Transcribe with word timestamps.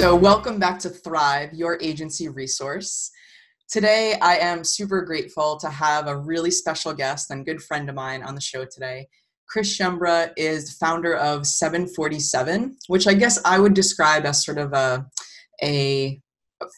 So, 0.00 0.16
welcome 0.16 0.58
back 0.58 0.78
to 0.78 0.88
Thrive, 0.88 1.52
your 1.52 1.78
agency 1.82 2.30
resource. 2.30 3.10
Today, 3.68 4.16
I 4.22 4.38
am 4.38 4.64
super 4.64 5.02
grateful 5.02 5.58
to 5.58 5.68
have 5.68 6.06
a 6.06 6.16
really 6.16 6.50
special 6.50 6.94
guest 6.94 7.30
and 7.30 7.44
good 7.44 7.62
friend 7.62 7.86
of 7.86 7.94
mine 7.94 8.22
on 8.22 8.34
the 8.34 8.40
show 8.40 8.64
today. 8.64 9.08
Chris 9.46 9.76
Schembra 9.76 10.32
is 10.38 10.72
founder 10.78 11.14
of 11.16 11.46
747, 11.46 12.78
which 12.86 13.06
I 13.06 13.12
guess 13.12 13.38
I 13.44 13.58
would 13.58 13.74
describe 13.74 14.24
as 14.24 14.42
sort 14.42 14.56
of 14.56 14.72
a, 14.72 15.04
a 15.62 16.18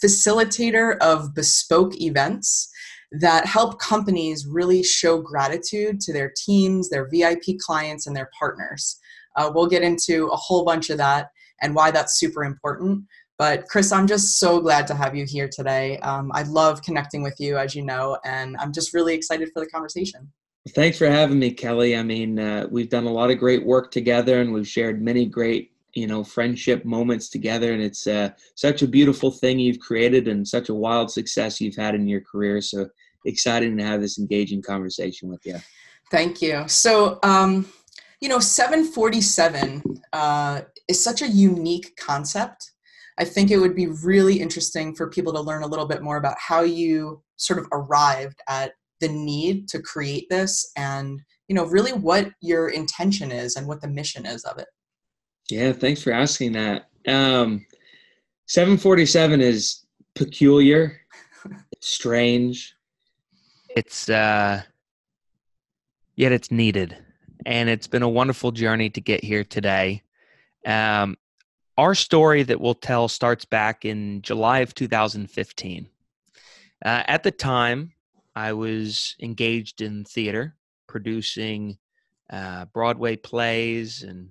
facilitator 0.04 0.98
of 0.98 1.32
bespoke 1.32 1.94
events 2.00 2.68
that 3.12 3.46
help 3.46 3.78
companies 3.78 4.48
really 4.48 4.82
show 4.82 5.18
gratitude 5.22 6.00
to 6.00 6.12
their 6.12 6.32
teams, 6.44 6.90
their 6.90 7.08
VIP 7.08 7.56
clients, 7.64 8.08
and 8.08 8.16
their 8.16 8.30
partners. 8.36 8.98
Uh, 9.36 9.48
we'll 9.54 9.68
get 9.68 9.84
into 9.84 10.26
a 10.26 10.36
whole 10.36 10.64
bunch 10.64 10.90
of 10.90 10.98
that 10.98 11.28
and 11.62 11.74
why 11.74 11.90
that's 11.90 12.18
super 12.18 12.44
important. 12.44 13.04
But 13.38 13.66
Chris, 13.68 13.90
I'm 13.90 14.06
just 14.06 14.38
so 14.38 14.60
glad 14.60 14.86
to 14.88 14.94
have 14.94 15.16
you 15.16 15.24
here 15.24 15.48
today. 15.48 15.98
Um, 15.98 16.30
I 16.34 16.42
love 16.42 16.82
connecting 16.82 17.22
with 17.22 17.40
you, 17.40 17.56
as 17.56 17.74
you 17.74 17.82
know, 17.82 18.18
and 18.24 18.56
I'm 18.58 18.72
just 18.72 18.92
really 18.94 19.14
excited 19.14 19.50
for 19.52 19.60
the 19.60 19.66
conversation. 19.66 20.30
Thanks 20.68 20.96
for 20.98 21.08
having 21.08 21.40
me, 21.40 21.50
Kelly. 21.50 21.96
I 21.96 22.04
mean, 22.04 22.38
uh, 22.38 22.68
we've 22.70 22.88
done 22.88 23.06
a 23.06 23.12
lot 23.12 23.30
of 23.30 23.38
great 23.38 23.64
work 23.64 23.90
together, 23.90 24.40
and 24.40 24.52
we've 24.52 24.68
shared 24.68 25.02
many 25.02 25.26
great, 25.26 25.72
you 25.94 26.06
know, 26.06 26.22
friendship 26.22 26.84
moments 26.84 27.28
together. 27.30 27.72
And 27.72 27.82
it's 27.82 28.06
uh, 28.06 28.30
such 28.54 28.82
a 28.82 28.86
beautiful 28.86 29.32
thing 29.32 29.58
you've 29.58 29.80
created, 29.80 30.28
and 30.28 30.46
such 30.46 30.68
a 30.68 30.74
wild 30.74 31.10
success 31.10 31.60
you've 31.60 31.74
had 31.74 31.96
in 31.96 32.06
your 32.06 32.20
career. 32.20 32.60
So 32.60 32.88
exciting 33.24 33.76
to 33.78 33.84
have 33.84 34.00
this 34.00 34.18
engaging 34.18 34.62
conversation 34.62 35.28
with 35.28 35.40
you. 35.44 35.56
Thank 36.12 36.42
you. 36.42 36.64
So, 36.68 37.18
um, 37.22 37.66
you 38.22 38.28
know, 38.28 38.38
747 38.38 39.82
uh, 40.12 40.60
is 40.86 41.02
such 41.02 41.22
a 41.22 41.28
unique 41.28 41.96
concept. 41.96 42.70
I 43.18 43.24
think 43.24 43.50
it 43.50 43.58
would 43.58 43.74
be 43.74 43.88
really 43.88 44.40
interesting 44.40 44.94
for 44.94 45.10
people 45.10 45.32
to 45.32 45.40
learn 45.40 45.64
a 45.64 45.66
little 45.66 45.86
bit 45.86 46.02
more 46.02 46.18
about 46.18 46.36
how 46.38 46.60
you 46.60 47.20
sort 47.36 47.58
of 47.58 47.66
arrived 47.72 48.40
at 48.48 48.74
the 49.00 49.08
need 49.08 49.68
to 49.70 49.82
create 49.82 50.28
this 50.30 50.70
and, 50.76 51.20
you 51.48 51.56
know, 51.56 51.64
really 51.64 51.92
what 51.92 52.30
your 52.40 52.68
intention 52.68 53.32
is 53.32 53.56
and 53.56 53.66
what 53.66 53.80
the 53.80 53.88
mission 53.88 54.24
is 54.24 54.44
of 54.44 54.56
it. 54.58 54.68
Yeah, 55.50 55.72
thanks 55.72 56.00
for 56.00 56.12
asking 56.12 56.52
that. 56.52 56.86
Um, 57.08 57.66
747 58.46 59.40
is 59.40 59.84
peculiar, 60.14 61.00
strange. 61.80 62.76
It's 63.74 64.08
uh 64.08 64.62
yet 66.14 66.30
it's 66.30 66.52
needed 66.52 66.96
and 67.46 67.68
it's 67.68 67.86
been 67.86 68.02
a 68.02 68.08
wonderful 68.08 68.52
journey 68.52 68.90
to 68.90 69.00
get 69.00 69.24
here 69.24 69.44
today. 69.44 70.02
Um, 70.66 71.16
our 71.76 71.94
story 71.94 72.42
that 72.42 72.60
we'll 72.60 72.74
tell 72.74 73.08
starts 73.08 73.44
back 73.44 73.84
in 73.84 74.22
July 74.22 74.60
of 74.60 74.74
2015. 74.74 75.88
Uh, 76.84 77.02
at 77.06 77.22
the 77.22 77.30
time, 77.30 77.92
I 78.34 78.52
was 78.52 79.16
engaged 79.20 79.80
in 79.80 80.04
theater, 80.04 80.56
producing 80.86 81.78
uh, 82.30 82.66
Broadway 82.66 83.16
plays 83.16 84.02
and 84.02 84.30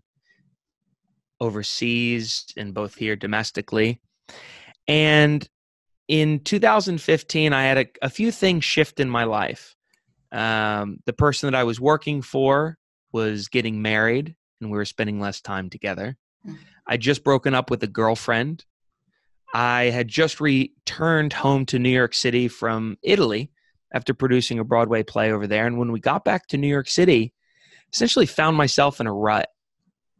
overseas 1.39 2.45
and 2.57 2.73
both 2.73 2.95
here 2.95 3.15
domestically. 3.15 3.99
And 4.87 5.47
in 6.07 6.39
2015, 6.41 7.53
I 7.53 7.63
had 7.63 7.77
a, 7.77 7.85
a 8.01 8.09
few 8.09 8.31
things 8.31 8.63
shift 8.63 8.99
in 8.99 9.09
my 9.09 9.23
life. 9.23 9.75
Um, 10.31 10.99
the 11.05 11.13
person 11.13 11.51
that 11.51 11.57
I 11.57 11.63
was 11.63 11.79
working 11.79 12.21
for 12.21 12.77
was 13.11 13.47
getting 13.47 13.81
married 13.81 14.35
and 14.59 14.71
we 14.71 14.77
were 14.77 14.85
spending 14.85 15.19
less 15.19 15.41
time 15.41 15.69
together. 15.69 16.17
Mm. 16.47 16.57
I 16.87 16.97
just 16.97 17.23
broken 17.23 17.53
up 17.53 17.69
with 17.69 17.83
a 17.83 17.87
girlfriend. 17.87 18.65
I 19.53 19.85
had 19.85 20.07
just 20.07 20.39
returned 20.39 21.33
home 21.33 21.65
to 21.67 21.79
New 21.79 21.89
York 21.89 22.13
City 22.13 22.47
from 22.47 22.97
Italy 23.03 23.51
after 23.93 24.13
producing 24.13 24.59
a 24.59 24.63
Broadway 24.63 25.03
play 25.03 25.31
over 25.31 25.47
there. 25.47 25.67
And 25.67 25.77
when 25.77 25.91
we 25.91 25.99
got 25.99 26.23
back 26.23 26.47
to 26.47 26.57
New 26.57 26.67
York 26.67 26.89
City, 26.89 27.33
essentially 27.93 28.25
found 28.25 28.55
myself 28.55 29.01
in 29.01 29.07
a 29.07 29.13
rut. 29.13 29.49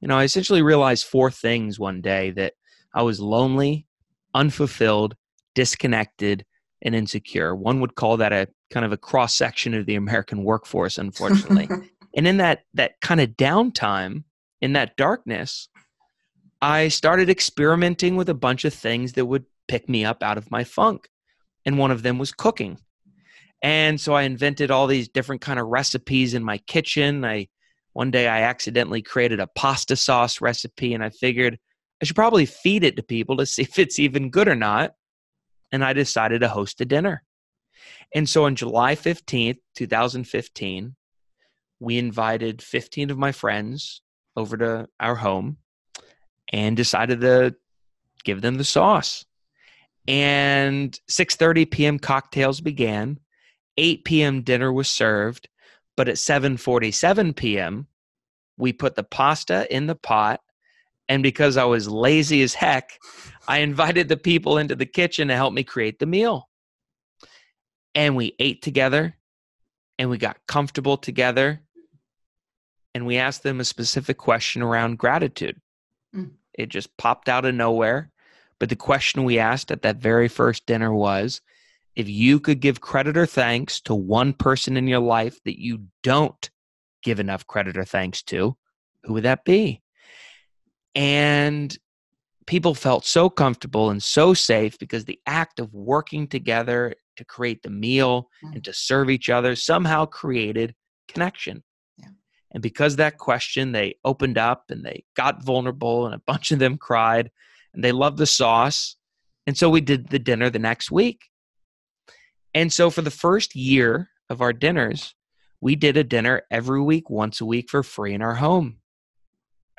You 0.01 0.07
know, 0.07 0.18
I 0.18 0.24
essentially 0.24 0.62
realized 0.62 1.06
four 1.06 1.31
things 1.31 1.80
one 1.80 2.01
day 2.01 2.31
that 2.31 2.53
I 2.94 3.03
was 3.03 3.19
lonely, 3.19 3.85
unfulfilled, 4.34 5.16
disconnected, 5.56 6.46
and 6.81 6.96
insecure. 6.96 7.56
One 7.56 7.80
would 7.80 7.96
call 7.96 8.18
that 8.18 8.34
a 8.34 8.47
kind 8.72 8.85
of 8.85 8.91
a 8.91 8.97
cross 8.97 9.35
section 9.35 9.74
of 9.74 9.85
the 9.85 9.96
American 9.96 10.44
workforce, 10.44 10.97
unfortunately. 10.97 11.69
and 12.16 12.27
in 12.27 12.38
that 12.38 12.63
that 12.73 12.99
kind 13.01 13.22
of 13.22 13.29
downtime 13.31 14.23
in 14.61 14.73
that 14.73 14.95
darkness 14.97 15.69
i 16.61 16.88
started 16.88 17.29
experimenting 17.29 18.16
with 18.16 18.29
a 18.29 18.33
bunch 18.33 18.66
of 18.66 18.73
things 18.73 19.13
that 19.13 19.25
would 19.25 19.45
pick 19.67 19.88
me 19.88 20.03
up 20.03 20.21
out 20.21 20.38
of 20.38 20.51
my 20.51 20.63
funk 20.63 21.07
and 21.66 21.77
one 21.77 21.91
of 21.91 22.03
them 22.03 22.17
was 22.17 22.31
cooking. 22.31 22.77
And 23.61 24.00
so 24.01 24.13
i 24.13 24.23
invented 24.23 24.71
all 24.71 24.88
these 24.88 25.07
different 25.07 25.41
kind 25.41 25.59
of 25.59 25.67
recipes 25.67 26.33
in 26.33 26.44
my 26.44 26.57
kitchen. 26.57 27.23
I 27.23 27.47
one 27.94 28.09
day 28.09 28.27
i 28.27 28.41
accidentally 28.41 29.01
created 29.01 29.39
a 29.39 29.47
pasta 29.47 29.95
sauce 29.95 30.39
recipe 30.39 30.94
and 30.94 31.03
i 31.03 31.09
figured 31.09 31.59
i 32.01 32.05
should 32.05 32.16
probably 32.16 32.45
feed 32.45 32.85
it 32.85 32.95
to 32.95 33.03
people 33.03 33.35
to 33.38 33.45
see 33.45 33.63
if 33.63 33.77
it's 33.77 34.00
even 34.00 34.29
good 34.29 34.47
or 34.47 34.55
not 34.55 34.94
and 35.71 35.83
i 35.83 35.94
decided 35.94 36.41
to 36.41 36.47
host 36.47 36.81
a 36.81 36.85
dinner. 36.85 37.23
And 38.16 38.27
so 38.27 38.45
on 38.45 38.55
july 38.55 38.95
15th 38.95 39.59
2015 39.75 40.95
we 41.81 41.97
invited 41.97 42.62
15 42.62 43.09
of 43.09 43.18
my 43.18 43.31
friends 43.31 44.02
over 44.38 44.56
to 44.56 44.88
our 45.00 45.16
home 45.16 45.58
and 46.53 46.78
decided 46.78 47.22
to 47.22 47.56
give 48.24 48.42
them 48.42 48.58
the 48.58 48.64
sauce. 48.64 49.25
And 50.08 50.97
6:30 51.09 51.69
p.m. 51.72 52.00
cocktails 52.00 52.62
began. 52.62 53.19
8 53.78 54.06
p.m. 54.06 54.42
dinner 54.44 54.72
was 54.72 54.88
served, 54.88 55.50
but 55.97 56.08
at 56.08 56.16
7:47 56.16 57.36
p.m. 57.36 57.88
we 58.58 58.74
put 58.74 58.96
the 58.96 59.03
pasta 59.03 59.68
in 59.75 59.88
the 59.88 59.96
pot 59.96 60.42
and 61.09 61.24
because 61.24 61.58
I 61.58 61.66
was 61.66 61.90
lazy 61.90 62.42
as 62.44 62.53
heck, 62.53 62.98
I 63.48 63.58
invited 63.69 64.08
the 64.08 64.18
people 64.18 64.59
into 64.59 64.75
the 64.75 64.86
kitchen 64.86 65.28
to 65.28 65.36
help 65.36 65.53
me 65.53 65.63
create 65.63 66.00
the 66.00 66.06
meal. 66.06 66.48
And 67.96 68.16
we 68.16 68.36
ate 68.40 68.62
together 68.62 69.18
and 69.98 70.09
we 70.09 70.18
got 70.18 70.38
comfortable 70.48 70.96
together 70.96 71.62
and 72.94 73.06
we 73.06 73.18
asked 73.18 73.44
them 73.44 73.59
a 73.59 73.66
specific 73.66 74.18
question 74.18 74.62
around 74.62 74.97
gratitude. 74.97 75.59
Mm. 76.16 76.31
It 76.53 76.69
just 76.69 76.96
popped 76.97 77.29
out 77.29 77.46
of 77.46 77.56
nowhere. 77.56 78.12
But 78.59 78.69
the 78.69 78.75
question 78.75 79.24
we 79.24 79.40
asked 79.40 79.72
at 79.72 79.81
that 79.81 79.97
very 79.97 80.28
first 80.28 80.68
dinner 80.68 80.94
was 80.94 81.41
if 81.96 82.07
you 82.07 82.40
could 82.40 82.59
give 82.59 82.80
credit 82.80 83.18
or 83.18 83.25
thanks 83.25 83.81
to 83.81 83.96
one 83.96 84.34
person 84.34 84.78
in 84.78 84.88
your 84.88 85.00
life 85.00 85.40
that 85.46 85.59
you 85.59 85.85
don't 86.03 86.50
give 87.03 87.19
enough 87.19 87.47
credit 87.47 87.78
or 87.78 87.85
thanks 87.85 88.22
to, 88.24 88.56
who 89.03 89.13
would 89.13 89.24
that 89.24 89.44
be? 89.46 89.81
And 90.94 91.75
people 92.46 92.75
felt 92.75 93.06
so 93.06 93.30
comfortable 93.30 93.90
and 93.90 94.01
so 94.03 94.34
safe 94.34 94.78
because 94.78 95.06
the 95.06 95.19
act 95.25 95.59
of 95.59 95.74
working 95.74 96.28
together 96.28 96.94
to 97.16 97.25
create 97.25 97.63
the 97.63 97.69
meal 97.69 98.30
mm. 98.44 98.53
and 98.53 98.63
to 98.63 98.74
serve 98.74 99.09
each 99.09 99.30
other 99.30 99.56
somehow 99.56 100.06
created 100.06 100.75
connection. 101.07 101.63
And 102.51 102.62
because 102.62 102.95
that 102.95 103.17
question, 103.17 103.72
they 103.72 103.95
opened 104.03 104.38
up 104.38 104.66
and 104.69 104.84
they 104.84 105.06
got 105.16 105.44
vulnerable, 105.44 106.06
and 106.06 106.16
a 106.16 106.19
bunch 106.25 106.51
of 106.51 106.59
them 106.59 106.78
cried, 106.78 107.31
and 107.73 107.84
they 107.84 107.91
loved 107.91 108.17
the 108.17 108.25
sauce. 108.25 108.95
And 109.47 109.57
so 109.57 109.69
we 109.69 109.81
did 109.81 110.09
the 110.09 110.19
dinner 110.19 110.50
the 110.50 110.59
next 110.59 110.91
week. 110.91 111.29
And 112.53 112.71
so 112.71 112.89
for 112.89 113.01
the 113.01 113.12
first 113.12 113.56
year 113.56 114.09
of 114.30 114.42
our 114.42 114.53
dinners, 114.53 115.15
we 115.62 115.75
did 115.75 115.95
a 115.95 116.03
dinner 116.03 116.44
every 116.51 116.81
week, 116.81 117.09
once 117.09 117.39
a 117.39 117.45
week 117.45 117.69
for 117.69 117.83
free 117.83 118.13
in 118.13 118.21
our 118.21 118.36
home. 118.36 118.77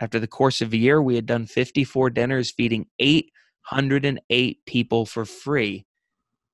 After 0.00 0.18
the 0.18 0.26
course 0.26 0.60
of 0.60 0.72
a 0.72 0.76
year, 0.76 1.02
we 1.02 1.14
had 1.14 1.26
done 1.26 1.46
54 1.46 2.10
dinners, 2.10 2.50
feeding 2.50 2.86
808 2.98 4.66
people 4.66 5.06
for 5.06 5.24
free 5.24 5.86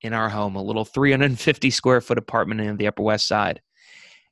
in 0.01 0.13
our 0.13 0.29
home, 0.29 0.55
a 0.55 0.63
little 0.63 0.85
350 0.85 1.69
square 1.69 2.01
foot 2.01 2.17
apartment 2.17 2.61
in 2.61 2.77
the 2.77 2.87
Upper 2.87 3.03
West 3.03 3.27
Side. 3.27 3.61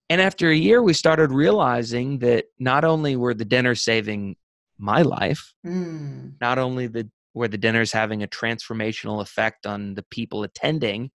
And 0.09 0.21
after 0.21 0.49
a 0.49 0.55
year, 0.55 0.81
we 0.81 0.93
started 0.93 1.31
realizing 1.31 2.19
that 2.19 2.45
not 2.59 2.85
only 2.85 3.15
were 3.15 3.33
the 3.33 3.45
dinners 3.45 3.83
saving 3.83 4.37
my 4.77 5.01
life, 5.01 5.53
mm. 5.65 6.33
not 6.39 6.57
only 6.57 6.87
the, 6.87 7.09
were 7.33 7.47
the 7.47 7.57
dinners 7.57 7.91
having 7.91 8.23
a 8.23 8.27
transformational 8.27 9.21
effect 9.21 9.65
on 9.65 9.95
the 9.95 10.03
people 10.03 10.43
attending, 10.43 11.11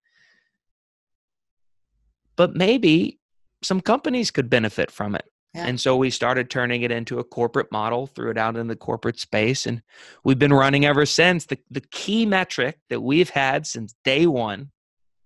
but 2.37 2.55
maybe 2.55 3.19
some 3.63 3.81
companies 3.81 4.31
could 4.31 4.49
benefit 4.49 4.91
from 4.91 5.15
it. 5.15 5.25
Yeah. 5.55 5.67
And 5.67 5.81
so 5.81 5.97
we 5.97 6.11
started 6.11 6.51
turning 6.51 6.83
it 6.83 6.91
into 6.91 7.19
a 7.19 7.25
corporate 7.25 7.73
model, 7.73 8.07
threw 8.07 8.31
it 8.31 8.39
out 8.39 8.57
in 8.57 8.69
the 8.69 8.77
corporate 8.77 9.19
space, 9.19 9.67
and 9.67 9.83
we've 10.23 10.39
been 10.39 10.53
running 10.53 10.85
ever 10.85 11.05
since. 11.05 11.47
The, 11.47 11.59
the 11.71 11.81
key 11.81 12.27
metric 12.27 12.79
that 12.91 13.01
we've 13.01 13.31
had 13.31 13.67
since 13.67 13.95
day 14.05 14.27
one, 14.27 14.71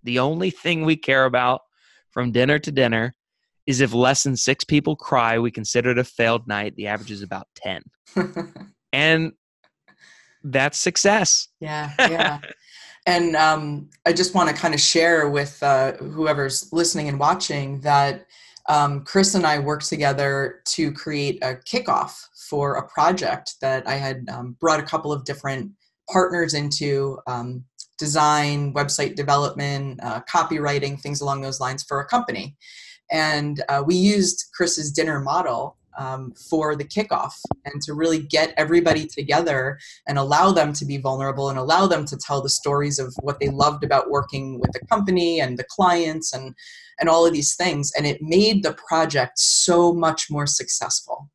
the 0.02 0.20
only 0.20 0.50
thing 0.50 0.84
we 0.84 0.96
care 0.96 1.24
about 1.24 1.62
from 2.10 2.32
dinner 2.32 2.58
to 2.60 2.70
dinner 2.72 3.14
is 3.66 3.80
if 3.80 3.92
less 3.92 4.22
than 4.22 4.36
six 4.36 4.64
people 4.64 4.96
cry, 4.96 5.38
we 5.38 5.50
consider 5.50 5.90
it 5.90 5.98
a 5.98 6.04
failed 6.04 6.46
night. 6.48 6.74
The 6.76 6.88
average 6.88 7.10
is 7.10 7.22
about 7.22 7.46
10. 7.56 7.82
and 8.92 9.32
that's 10.42 10.78
success. 10.78 11.48
Yeah, 11.60 11.92
yeah. 11.98 12.38
and 13.06 13.36
um, 13.36 13.90
I 14.04 14.12
just 14.12 14.34
want 14.34 14.48
to 14.48 14.54
kind 14.54 14.74
of 14.74 14.80
share 14.80 15.28
with 15.28 15.62
uh, 15.62 15.92
whoever's 15.92 16.72
listening 16.72 17.08
and 17.08 17.18
watching 17.18 17.80
that 17.80 18.26
um, 18.68 19.04
Chris 19.04 19.34
and 19.34 19.46
I 19.46 19.58
worked 19.58 19.88
together 19.88 20.60
to 20.66 20.92
create 20.92 21.42
a 21.42 21.54
kickoff 21.54 22.26
for 22.48 22.76
a 22.76 22.88
project 22.88 23.56
that 23.60 23.86
I 23.88 23.94
had 23.94 24.28
um, 24.28 24.56
brought 24.60 24.80
a 24.80 24.84
couple 24.84 25.12
of 25.12 25.24
different 25.24 25.72
partners 26.10 26.54
into 26.54 27.18
um, 27.26 27.64
design, 27.98 28.72
website 28.72 29.14
development, 29.14 30.00
uh, 30.02 30.20
copywriting, 30.30 31.00
things 31.00 31.20
along 31.20 31.40
those 31.40 31.60
lines 31.60 31.82
for 31.82 32.00
a 32.00 32.06
company. 32.06 32.56
And 33.10 33.62
uh, 33.68 33.82
we 33.84 33.94
used 33.94 34.46
Chris's 34.54 34.90
dinner 34.90 35.20
model 35.20 35.76
um, 35.98 36.32
for 36.32 36.74
the 36.74 36.84
kickoff 36.84 37.34
and 37.66 37.82
to 37.82 37.92
really 37.92 38.20
get 38.22 38.54
everybody 38.56 39.06
together 39.06 39.78
and 40.08 40.16
allow 40.16 40.50
them 40.50 40.72
to 40.72 40.86
be 40.86 40.96
vulnerable 40.96 41.50
and 41.50 41.58
allow 41.58 41.86
them 41.86 42.06
to 42.06 42.16
tell 42.16 42.40
the 42.40 42.48
stories 42.48 42.98
of 42.98 43.14
what 43.20 43.38
they 43.40 43.48
loved 43.48 43.84
about 43.84 44.10
working 44.10 44.58
with 44.58 44.72
the 44.72 44.86
company 44.86 45.40
and 45.40 45.58
the 45.58 45.66
clients 45.68 46.32
and 46.32 46.54
and 47.00 47.08
all 47.08 47.26
of 47.26 47.32
these 47.32 47.56
things. 47.56 47.90
And 47.96 48.06
it 48.06 48.22
made 48.22 48.62
the 48.62 48.74
project 48.74 49.38
so 49.38 49.92
much 49.92 50.30
more 50.30 50.46
successful. 50.46 51.28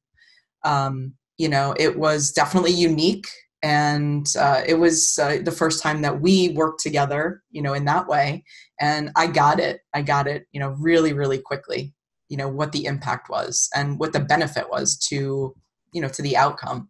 Um, 0.63 1.13
you 1.37 1.47
know 1.47 1.75
it 1.79 1.97
was 1.97 2.31
definitely 2.31 2.71
unique 2.71 3.27
and 3.63 4.27
uh, 4.37 4.61
it 4.67 4.75
was 4.75 5.17
uh, 5.19 5.39
the 5.43 5.51
first 5.51 5.81
time 5.81 6.01
that 6.01 6.21
we 6.21 6.49
worked 6.49 6.81
together 6.81 7.43
you 7.51 7.61
know 7.61 7.73
in 7.73 7.85
that 7.85 8.07
way 8.07 8.43
and 8.79 9.11
i 9.15 9.27
got 9.27 9.59
it. 9.59 9.81
I 9.93 10.01
got 10.01 10.27
it 10.27 10.45
you 10.51 10.59
know 10.59 10.69
really 10.79 11.13
really 11.13 11.39
quickly 11.39 11.93
you 12.29 12.37
know 12.37 12.47
what 12.47 12.71
the 12.71 12.85
impact 12.85 13.29
was 13.29 13.69
and 13.75 13.99
what 13.99 14.13
the 14.13 14.19
benefit 14.19 14.69
was 14.69 14.97
to 15.09 15.55
you 15.93 16.01
know 16.01 16.09
to 16.09 16.21
the 16.21 16.37
outcome. 16.37 16.89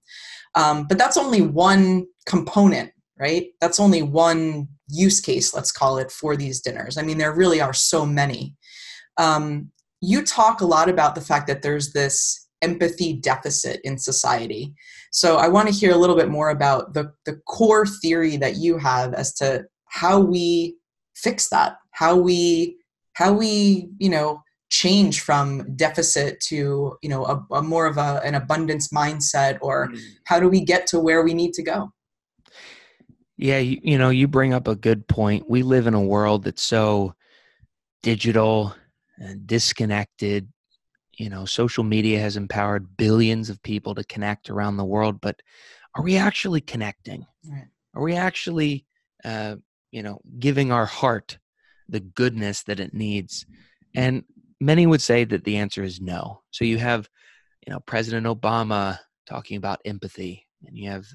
Um, 0.56 0.88
but 0.88 0.98
that's 0.98 1.18
only 1.18 1.42
one 1.42 2.08
component 2.26 2.92
right? 3.20 3.48
That's 3.62 3.80
only 3.80 4.04
one 4.04 4.68
use 4.90 5.20
case 5.20 5.54
let's 5.54 5.72
call 5.72 5.98
it 5.98 6.12
for 6.12 6.36
these 6.36 6.62
dinners. 6.62 6.98
I 6.98 7.04
mean 7.04 7.18
there 7.18 7.34
really 7.34 7.62
are 7.62 7.74
so 7.74 8.06
many. 8.06 8.56
Um, 9.18 9.72
you 10.02 10.24
talk 10.24 10.62
a 10.62 10.66
lot 10.66 10.90
about 10.90 11.16
the 11.16 11.22
fact 11.22 11.48
that 11.48 11.64
there's 11.64 11.94
this 11.94 12.48
empathy 12.62 13.14
deficit 13.14 13.80
in 13.84 13.98
society. 13.98 14.74
So 15.12 15.38
i 15.38 15.48
want 15.48 15.68
to 15.68 15.74
hear 15.74 15.92
a 15.92 15.98
little 15.98 16.16
bit 16.16 16.30
more 16.30 16.50
about 16.50 16.94
the, 16.94 17.12
the 17.26 17.40
core 17.48 17.86
theory 17.86 18.38
that 18.38 18.58
you 18.58 18.78
have 18.78 19.14
as 19.14 19.34
to 19.36 19.66
how 19.86 20.20
we 20.20 20.77
fix 21.18 21.50
that. 21.50 21.78
How 21.92 22.16
we 22.16 22.78
how 23.14 23.34
we 23.34 23.90
you 23.98 24.10
know 24.10 24.42
change 24.70 25.22
from 25.22 25.76
deficit 25.76 26.40
to 26.42 26.98
you 27.02 27.10
know 27.10 27.26
a, 27.26 27.56
a 27.56 27.62
more 27.62 27.86
of 27.86 27.98
a, 27.98 28.22
an 28.24 28.36
abundance 28.36 28.90
mindset 28.90 29.58
or 29.62 29.88
mm. 29.88 30.00
how 30.26 30.40
do 30.40 30.48
we 30.50 30.62
get 30.62 30.88
to 30.88 31.00
where 31.00 31.24
we 31.24 31.34
need 31.34 31.54
to 31.54 31.64
go? 31.64 31.92
Yeah 33.38 33.60
you, 33.60 33.80
you 33.84 33.98
know 33.98 34.10
you 34.10 34.28
bring 34.28 34.54
up 34.54 34.68
a 34.68 34.76
good 34.76 35.08
point. 35.08 35.50
We 35.50 35.64
live 35.64 35.88
in 35.88 35.94
a 35.94 36.02
world 36.02 36.44
that's 36.44 36.62
so 36.62 37.14
digital 38.04 38.76
and 39.18 39.48
disconnected. 39.48 40.48
You 41.18 41.30
know 41.30 41.46
social 41.46 41.84
media 41.84 42.20
has 42.20 42.38
empowered 42.38 42.96
billions 42.98 43.50
of 43.50 43.64
people 43.64 43.96
to 43.96 44.04
connect 44.04 44.50
around 44.50 44.78
the 44.78 44.86
world 44.86 45.20
but 45.20 45.42
are 45.96 46.04
we 46.04 46.16
actually 46.16 46.62
connecting? 46.62 47.26
Right. 47.50 47.66
are 47.96 48.04
we 48.04 48.16
actually 48.16 48.86
uh, 49.26 49.56
you 49.92 50.04
know 50.04 50.20
giving 50.40 50.72
our 50.72 50.86
heart 50.86 51.38
the 51.90 52.00
goodness 52.00 52.64
that 52.64 52.80
it 52.80 52.94
needs 52.94 53.46
hmm. 53.94 54.00
and 54.00 54.24
many 54.60 54.86
would 54.86 55.02
say 55.02 55.24
that 55.24 55.44
the 55.44 55.58
answer 55.58 55.84
is 55.84 56.02
no. 56.02 56.42
So 56.52 56.66
you 56.66 56.78
have, 56.78 57.10
you 57.66 57.74
know, 57.74 57.80
President 57.82 58.26
Obama 58.26 59.00
talking 59.28 59.58
about 59.58 59.82
empathy, 59.86 60.48
and 60.66 60.78
you 60.78 60.90
have, 60.90 61.06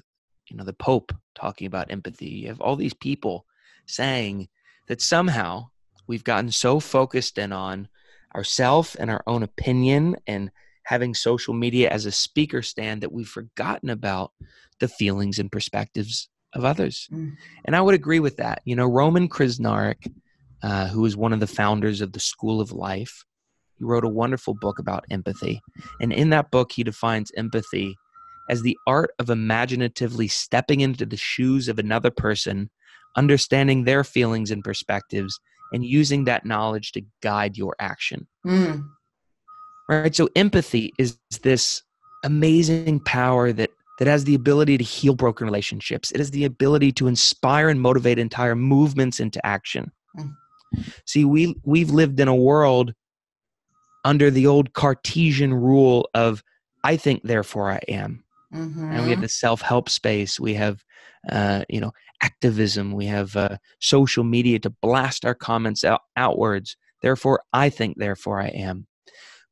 you 0.49 0.57
know, 0.57 0.63
the 0.63 0.73
Pope 0.73 1.11
talking 1.35 1.67
about 1.67 1.91
empathy. 1.91 2.29
You 2.29 2.47
have 2.49 2.61
all 2.61 2.75
these 2.75 2.93
people 2.93 3.45
saying 3.87 4.47
that 4.87 5.01
somehow 5.01 5.67
we've 6.07 6.23
gotten 6.23 6.51
so 6.51 6.79
focused 6.79 7.37
in 7.37 7.51
on 7.51 7.87
ourself 8.35 8.95
and 8.99 9.09
our 9.09 9.23
own 9.27 9.43
opinion 9.43 10.15
and 10.27 10.51
having 10.85 11.13
social 11.13 11.53
media 11.53 11.89
as 11.89 12.05
a 12.05 12.11
speaker 12.11 12.61
stand 12.61 13.01
that 13.01 13.11
we've 13.11 13.27
forgotten 13.27 13.89
about 13.89 14.31
the 14.79 14.87
feelings 14.87 15.39
and 15.39 15.51
perspectives 15.51 16.29
of 16.55 16.65
others. 16.65 17.07
Mm. 17.11 17.35
And 17.65 17.75
I 17.75 17.81
would 17.81 17.95
agree 17.95 18.19
with 18.19 18.37
that. 18.37 18.61
You 18.65 18.75
know, 18.75 18.85
Roman 18.85 19.27
Krznaric, 19.27 20.11
uh, 20.61 20.87
who 20.87 21.05
is 21.05 21.17
one 21.17 21.33
of 21.33 21.39
the 21.39 21.47
founders 21.47 22.01
of 22.01 22.13
the 22.13 22.19
School 22.19 22.61
of 22.61 22.71
Life, 22.71 23.25
he 23.77 23.85
wrote 23.85 24.05
a 24.05 24.09
wonderful 24.09 24.53
book 24.53 24.79
about 24.79 25.05
empathy. 25.09 25.61
And 25.99 26.13
in 26.13 26.29
that 26.29 26.51
book, 26.51 26.71
he 26.71 26.83
defines 26.83 27.31
empathy 27.35 27.95
as 28.49 28.61
the 28.61 28.77
art 28.87 29.11
of 29.19 29.29
imaginatively 29.29 30.27
stepping 30.27 30.81
into 30.81 31.05
the 31.05 31.17
shoes 31.17 31.67
of 31.67 31.79
another 31.79 32.11
person, 32.11 32.69
understanding 33.15 33.83
their 33.83 34.03
feelings 34.03 34.51
and 34.51 34.63
perspectives, 34.63 35.39
and 35.71 35.83
using 35.83 36.25
that 36.25 36.45
knowledge 36.45 36.91
to 36.91 37.01
guide 37.21 37.57
your 37.57 37.75
action. 37.79 38.27
Mm. 38.45 38.85
Right? 39.89 40.15
So, 40.15 40.29
empathy 40.35 40.93
is 40.97 41.17
this 41.41 41.83
amazing 42.23 42.99
power 43.01 43.51
that 43.53 43.71
that 43.99 44.07
has 44.07 44.23
the 44.23 44.35
ability 44.35 44.77
to 44.77 44.83
heal 44.83 45.15
broken 45.15 45.45
relationships. 45.45 46.11
It 46.11 46.17
has 46.17 46.31
the 46.31 46.45
ability 46.45 46.91
to 46.93 47.07
inspire 47.07 47.69
and 47.69 47.79
motivate 47.79 48.19
entire 48.19 48.55
movements 48.55 49.19
into 49.19 49.45
action. 49.45 49.91
Mm. 50.17 50.33
See, 51.05 51.25
we 51.25 51.55
we've 51.63 51.91
lived 51.91 52.19
in 52.19 52.27
a 52.27 52.35
world 52.35 52.93
under 54.03 54.31
the 54.31 54.47
old 54.47 54.73
Cartesian 54.73 55.53
rule 55.53 56.09
of 56.13 56.43
I 56.83 56.97
think, 56.97 57.23
therefore 57.23 57.71
I 57.71 57.79
am. 57.87 58.23
Mm-hmm. 58.53 58.83
And 58.83 58.91
we 58.91 58.95
have 58.95 59.05
mm-hmm. 59.11 59.21
the 59.21 59.29
self-help 59.29 59.89
space. 59.89 60.39
We 60.39 60.53
have, 60.55 60.83
uh, 61.29 61.63
you 61.69 61.79
know, 61.79 61.91
activism. 62.21 62.91
We 62.91 63.05
have 63.05 63.35
uh, 63.35 63.57
social 63.79 64.23
media 64.23 64.59
to 64.59 64.69
blast 64.69 65.25
our 65.25 65.33
comments 65.33 65.83
out, 65.83 66.01
outwards. 66.17 66.75
Therefore, 67.01 67.43
I 67.53 67.69
think, 67.69 67.97
therefore 67.97 68.41
I 68.41 68.47
am. 68.49 68.87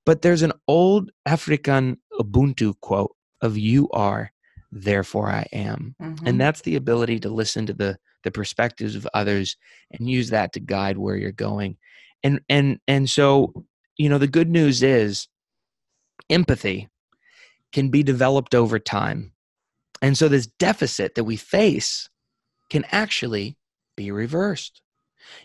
But 0.06 0.22
there's 0.22 0.42
an 0.42 0.54
old 0.68 1.12
African 1.26 1.98
Ubuntu 2.20 2.74
quote 2.82 3.16
of 3.42 3.58
"You 3.58 3.90
are, 3.92 4.32
therefore 4.72 5.30
I 5.30 5.48
am," 5.52 5.96
mm-hmm. 6.02 6.28
and 6.28 6.40
that's 6.40 6.62
the 6.62 6.76
ability 6.76 7.20
to 7.22 7.30
listen 7.30 7.66
to 7.68 7.74
the 7.74 7.98
the 8.24 8.32
perspectives 8.32 8.96
of 8.96 9.08
others 9.14 9.58
and 9.92 10.10
use 10.10 10.30
that 10.30 10.54
to 10.54 10.60
guide 10.60 10.98
where 10.98 11.16
you're 11.16 11.32
going. 11.32 11.78
And 12.24 12.42
and 12.50 12.80
and 12.88 13.10
so 13.10 13.66
you 13.98 14.10
know, 14.10 14.18
the 14.18 14.28
good 14.28 14.50
news 14.50 14.82
is 14.82 15.28
empathy 16.28 16.90
can 17.72 17.90
be 17.90 18.02
developed 18.02 18.56
over 18.56 18.80
time. 18.80 19.34
And 20.02 20.18
so 20.18 20.28
this 20.28 20.48
deficit 20.48 21.14
that 21.14 21.24
we 21.24 21.36
face 21.36 22.10
can 22.72 22.84
actually 22.92 23.58
be 23.96 24.10
reversed. 24.10 24.82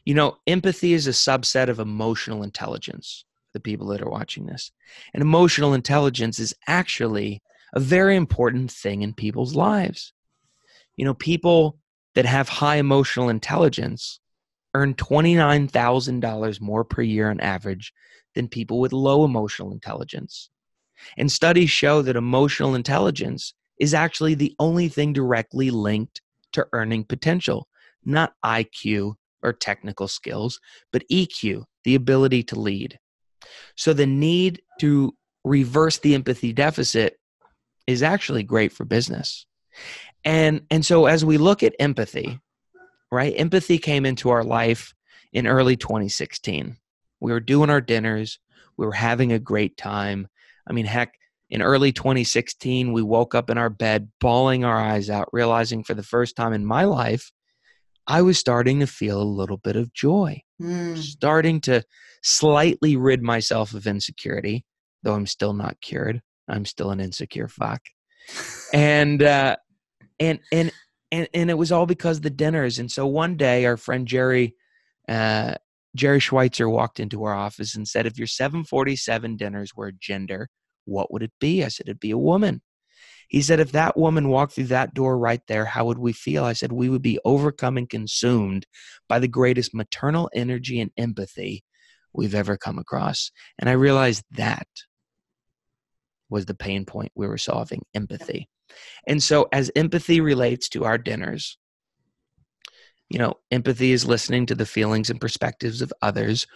You 0.07 0.15
know, 0.15 0.39
empathy 0.47 0.95
is 0.95 1.07
a 1.07 1.11
subset 1.11 1.69
of 1.69 1.79
emotional 1.79 2.43
intelligence, 2.43 3.27
the 3.53 3.61
people 3.61 3.89
that 3.89 4.01
are 4.01 4.09
watching 4.09 4.47
this. 4.47 4.73
And 5.13 5.21
emotional 5.21 5.75
intelligence 5.75 6.39
is 6.39 6.55
actually 6.67 7.43
a 7.77 7.81
very 7.81 8.17
important 8.17 8.73
thing 8.73 9.03
in 9.03 9.13
people's 9.13 9.55
lives. 9.55 10.15
You 10.97 11.05
know, 11.05 11.13
people 11.13 11.79
that 12.15 12.25
have 12.25 12.49
high 12.49 12.77
emotional 12.77 13.29
intelligence 13.29 14.19
earn 14.75 14.95
$29,000 14.95 16.61
more 16.63 16.85
per 16.85 17.03
year 17.03 17.29
on 17.31 17.39
average 17.39 17.93
than 18.35 18.49
people 18.49 18.81
with 18.81 18.95
low 18.95 19.27
emotional 19.27 19.73
intelligence. 19.73 20.49
And 21.19 21.31
studies 21.31 21.69
show 21.69 22.01
that 22.01 22.17
emotional 22.17 22.75
intelligence 22.75 23.53
is 23.79 23.93
actually 23.93 24.35
the 24.35 24.55
only 24.59 24.89
thing 24.89 25.13
directly 25.13 25.71
linked 25.71 26.23
to 26.53 26.67
earning 26.73 27.05
potential, 27.05 27.69
not 28.07 28.33
IQ 28.43 29.17
or 29.43 29.53
technical 29.53 30.09
skills, 30.09 30.59
but 30.93 31.05
EQ, 31.13 31.65
the 31.85 31.95
ability 31.95 32.43
to 32.45 32.59
lead. 32.59 32.99
So 33.77 33.93
the 33.93 34.07
need 34.07 34.63
to 34.81 35.15
reverse 35.45 35.99
the 35.99 36.15
empathy 36.15 36.55
deficit 36.55 37.19
is 37.87 38.03
actually 38.03 38.43
great 38.43 38.73
for 38.73 38.85
business. 38.85 39.47
And 40.25 40.63
and 40.71 40.85
so 40.85 41.07
as 41.07 41.25
we 41.25 41.39
look 41.39 41.63
at 41.63 41.75
empathy, 41.79 42.41
right? 43.11 43.35
Empathy 43.37 43.79
came 43.79 44.05
into 44.05 44.31
our 44.31 44.45
life 44.45 44.93
in 45.33 45.47
early 45.47 45.77
2016. 45.77 46.77
We 47.21 47.33
were 47.33 47.41
doing 47.41 47.71
our 47.71 47.81
dinners, 47.81 48.39
we 48.77 48.87
were 48.87 48.93
having 48.93 49.33
a 49.33 49.39
great 49.39 49.77
time. 49.77 50.29
I 50.69 50.73
mean, 50.73 50.87
heck, 50.87 51.15
in 51.49 51.63
early 51.63 51.93
2016, 51.93 52.93
we 52.93 53.03
woke 53.03 53.35
up 53.35 53.51
in 53.51 53.59
our 53.59 53.71
bed, 53.71 54.11
bawling 54.21 54.65
our 54.65 54.79
eyes 54.79 55.09
out, 55.09 55.29
realizing 55.33 55.85
for 55.85 55.95
the 55.95 56.03
first 56.03 56.35
time 56.37 56.53
in 56.53 56.67
my 56.67 56.85
life, 56.85 57.31
I 58.07 58.23
was 58.23 58.39
starting 58.39 58.81
to 58.81 58.87
feel 58.87 59.21
a 59.21 59.25
little 59.25 59.57
bit 59.57 59.77
of 59.77 59.93
joy, 59.93 60.43
mm. 60.61 60.97
starting 60.97 61.61
to 61.63 61.85
slightly 62.23 62.97
rid 62.97 63.23
myself 63.23 63.75
of 63.75 63.87
insecurity, 63.87 64.65
though 65.03 65.15
I'm 65.15 65.27
still 65.27 65.53
not 65.53 65.81
cured. 65.81 66.21
I'm 66.49 66.65
still 66.65 66.91
an 66.91 67.01
insecure 67.01 67.49
fuck. 67.49 67.81
and 68.73 69.23
uh, 69.23 69.57
and 70.19 70.41
and 70.53 70.73
and 71.13 71.29
and 71.33 71.51
it 71.51 71.59
was 71.59 71.73
all 71.73 71.87
because 71.87 72.21
the 72.21 72.31
dinners. 72.31 72.79
And 72.79 72.91
so 72.91 73.07
one 73.07 73.37
day, 73.37 73.65
our 73.67 73.77
friend 73.77 74.07
Jerry 74.07 74.55
uh, 75.09 75.55
Jerry 75.95 76.21
Schweitzer 76.21 76.69
walked 76.69 77.01
into 77.01 77.25
our 77.25 77.35
office 77.35 77.75
and 77.75 77.89
said, 77.89 78.07
If 78.07 78.19
your 78.19 78.27
747 78.27 79.37
dinners 79.37 79.73
were 79.75 79.89
a 79.89 79.93
gender, 79.93 80.49
what 80.85 81.13
would 81.13 81.23
it 81.23 81.33
be? 81.41 81.65
I 81.65 81.69
said, 81.69 81.89
It'd 81.89 82.01
be 82.01 82.11
a 82.11 82.19
woman. 82.19 82.63
He 83.29 83.43
said, 83.43 83.59
if 83.59 83.73
that 83.73 83.97
woman 83.97 84.29
walked 84.29 84.53
through 84.53 84.65
that 84.65 84.95
door 84.95 85.19
right 85.19 85.41
there, 85.49 85.65
how 85.65 85.85
would 85.87 85.99
we 85.99 86.13
feel? 86.13 86.45
I 86.45 86.53
said, 86.53 86.71
we 86.71 86.89
would 86.89 87.03
be 87.03 87.19
overcome 87.25 87.77
and 87.77 87.89
consumed 87.89 88.67
by 89.09 89.19
the 89.19 89.29
greatest 89.29 89.75
maternal 89.75 90.31
energy 90.33 90.81
and 90.81 90.93
empathy 90.97 91.65
we've 92.13 92.35
ever 92.35 92.57
come 92.57 92.79
across. 92.79 93.33
And 93.59 93.69
I 93.69 93.73
realized 93.73 94.23
that 94.33 94.69
was 96.29 96.47
the 96.47 96.55
pain 96.55 96.85
point 96.85 97.13
we 97.15 97.27
were 97.27 97.39
solving 97.39 97.85
empathy. 97.95 98.49
And 99.07 99.23
so, 99.23 99.49
as 99.53 99.71
empathy 99.77 100.21
relates 100.21 100.69
to 100.71 100.85
our 100.85 100.99
dinners, 100.99 101.59
you 103.09 103.19
know, 103.19 103.35
empathy 103.51 103.93
is 103.93 104.07
listening 104.07 104.47
to 104.47 104.55
the 104.55 104.67
feelings 104.67 105.11
and 105.11 105.21
perspectives 105.21 105.81
of 105.83 105.93
others. 106.03 106.47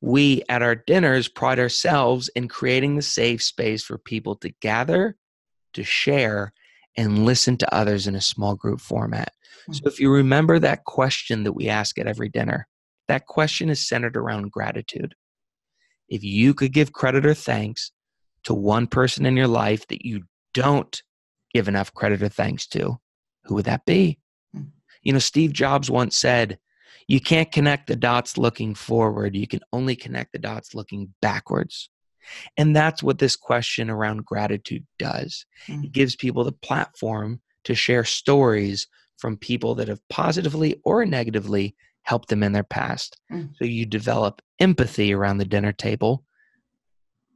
We 0.00 0.42
at 0.48 0.62
our 0.62 0.74
dinners 0.74 1.28
pride 1.28 1.58
ourselves 1.58 2.28
in 2.34 2.48
creating 2.48 2.96
the 2.96 3.02
safe 3.02 3.42
space 3.42 3.84
for 3.84 3.98
people 3.98 4.34
to 4.36 4.50
gather, 4.60 5.16
to 5.74 5.84
share, 5.84 6.52
and 6.96 7.24
listen 7.24 7.56
to 7.58 7.74
others 7.74 8.06
in 8.06 8.14
a 8.16 8.20
small 8.20 8.56
group 8.56 8.80
format. 8.80 9.32
Mm-hmm. 9.62 9.72
So, 9.74 9.82
if 9.86 10.00
you 10.00 10.10
remember 10.10 10.58
that 10.58 10.84
question 10.84 11.44
that 11.44 11.52
we 11.52 11.68
ask 11.68 11.98
at 11.98 12.08
every 12.08 12.28
dinner, 12.28 12.66
that 13.08 13.26
question 13.26 13.70
is 13.70 13.86
centered 13.86 14.16
around 14.16 14.50
gratitude. 14.50 15.14
If 16.08 16.24
you 16.24 16.54
could 16.54 16.72
give 16.72 16.92
credit 16.92 17.24
or 17.24 17.34
thanks 17.34 17.92
to 18.44 18.54
one 18.54 18.86
person 18.86 19.26
in 19.26 19.36
your 19.36 19.48
life 19.48 19.86
that 19.88 20.04
you 20.04 20.22
don't 20.54 21.02
give 21.52 21.68
enough 21.68 21.92
credit 21.94 22.22
or 22.22 22.28
thanks 22.28 22.66
to, 22.68 22.98
who 23.44 23.54
would 23.54 23.64
that 23.66 23.84
be? 23.84 24.18
Hmm. 24.54 24.64
You 25.02 25.12
know, 25.12 25.18
Steve 25.18 25.52
Jobs 25.52 25.90
once 25.90 26.16
said, 26.16 26.58
You 27.06 27.20
can't 27.20 27.52
connect 27.52 27.86
the 27.86 27.96
dots 27.96 28.38
looking 28.38 28.74
forward, 28.74 29.36
you 29.36 29.46
can 29.46 29.60
only 29.72 29.96
connect 29.96 30.32
the 30.32 30.38
dots 30.38 30.74
looking 30.74 31.14
backwards. 31.20 31.90
And 32.56 32.76
that's 32.76 33.02
what 33.02 33.18
this 33.18 33.34
question 33.34 33.90
around 33.90 34.24
gratitude 34.24 34.86
does. 34.98 35.46
Mm. 35.68 35.84
It 35.84 35.92
gives 35.92 36.16
people 36.16 36.44
the 36.44 36.52
platform 36.52 37.40
to 37.64 37.74
share 37.74 38.04
stories 38.04 38.86
from 39.18 39.36
people 39.36 39.74
that 39.76 39.88
have 39.88 40.06
positively 40.08 40.80
or 40.84 41.04
negatively 41.04 41.76
helped 42.02 42.28
them 42.28 42.42
in 42.42 42.52
their 42.52 42.64
past. 42.64 43.18
Mm. 43.32 43.50
So 43.56 43.64
you 43.64 43.86
develop 43.86 44.40
empathy 44.58 45.12
around 45.12 45.38
the 45.38 45.44
dinner 45.44 45.72
table 45.72 46.24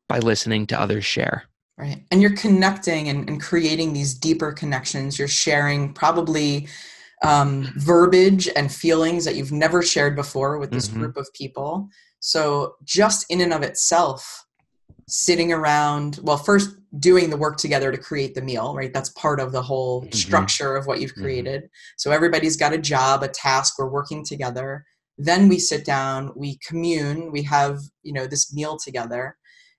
by 0.08 0.18
listening 0.18 0.66
to 0.68 0.80
others 0.80 1.04
share. 1.04 1.44
Right. 1.76 2.04
And 2.10 2.22
you're 2.22 2.36
connecting 2.36 3.08
and, 3.08 3.28
and 3.28 3.40
creating 3.40 3.92
these 3.92 4.14
deeper 4.14 4.52
connections. 4.52 5.18
You're 5.18 5.26
sharing 5.26 5.92
probably 5.92 6.68
um, 7.24 7.72
verbiage 7.76 8.48
and 8.54 8.70
feelings 8.70 9.24
that 9.24 9.34
you've 9.34 9.50
never 9.50 9.82
shared 9.82 10.14
before 10.14 10.58
with 10.58 10.70
this 10.70 10.88
mm-hmm. 10.88 11.00
group 11.00 11.16
of 11.16 11.32
people. 11.34 11.88
So, 12.20 12.76
just 12.84 13.26
in 13.28 13.40
and 13.40 13.52
of 13.52 13.62
itself, 13.62 14.46
sitting 15.08 15.52
around, 15.52 16.20
well, 16.22 16.36
first 16.36 16.76
doing 17.00 17.28
the 17.28 17.36
work 17.36 17.56
together 17.56 17.90
to 17.90 17.98
create 17.98 18.34
the 18.34 18.40
meal, 18.40 18.74
right? 18.74 18.92
That's 18.92 19.10
part 19.10 19.40
of 19.40 19.52
the 19.52 19.62
whole 19.62 20.02
mm-hmm. 20.02 20.12
structure 20.12 20.76
of 20.76 20.86
what 20.86 21.00
you've 21.00 21.12
mm-hmm. 21.12 21.22
created. 21.22 21.62
Mm-hmm. 21.62 21.94
So, 21.96 22.12
everybody's 22.12 22.56
got 22.56 22.72
a 22.72 22.78
job, 22.78 23.22
a 23.22 23.28
task, 23.28 23.78
we're 23.78 23.88
working 23.88 24.24
together. 24.24 24.84
Then 25.18 25.48
we 25.48 25.58
sit 25.58 25.84
down, 25.84 26.32
we 26.36 26.58
commune, 26.58 27.32
we 27.32 27.42
have, 27.44 27.78
you 28.02 28.12
know, 28.12 28.26
this 28.26 28.54
meal 28.54 28.76
together 28.76 29.36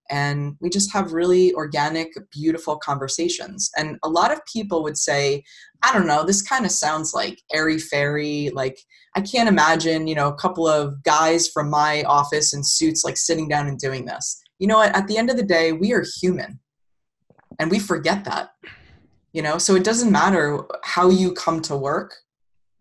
and 0.10 0.56
we 0.62 0.70
just 0.70 0.92
have 0.94 1.14
really 1.14 1.54
organic 1.54 2.14
beautiful 2.32 2.78
conversations. 2.78 3.72
And 3.78 3.98
a 4.04 4.10
lot 4.10 4.32
of 4.32 4.40
people 4.52 4.84
would 4.84 4.98
say 4.98 5.44
i 5.84 5.94
don't 5.94 6.08
know 6.08 6.24
this 6.26 6.42
kind 6.42 6.66
of 6.66 6.72
sounds 6.72 7.14
like 7.14 7.40
airy 7.54 7.78
fairy 7.78 8.50
like 8.56 8.80
i 9.16 9.22
can't 9.22 9.50
imagine 9.50 10.08
you 10.08 10.16
know 10.16 10.30
a 10.30 10.36
couple 10.36 10.68
of 10.68 11.04
guys 11.04 11.48
from 11.50 11.70
my 11.70 12.02
office 12.04 12.54
in 12.56 12.64
suits 12.64 13.04
like 13.04 13.18
sitting 13.18 13.48
down 13.48 13.68
and 13.68 13.78
doing 13.80 14.06
this. 14.06 14.42
You 14.58 14.68
know 14.68 14.78
what? 14.78 14.96
At 14.96 15.08
the 15.08 15.18
end 15.18 15.30
of 15.30 15.38
the 15.38 15.44
day 15.44 15.74
we 15.74 15.94
are 15.94 16.06
human 16.22 16.60
and 17.60 17.70
we 17.70 17.80
forget 17.80 18.24
that 18.26 18.52
you 19.36 19.42
know? 19.42 19.58
So 19.58 19.76
it 19.76 19.84
doesn't 19.84 20.12
matter 20.12 20.62
how 20.84 21.10
you 21.10 21.34
come 21.34 21.62
to 21.64 21.76
work. 21.76 22.16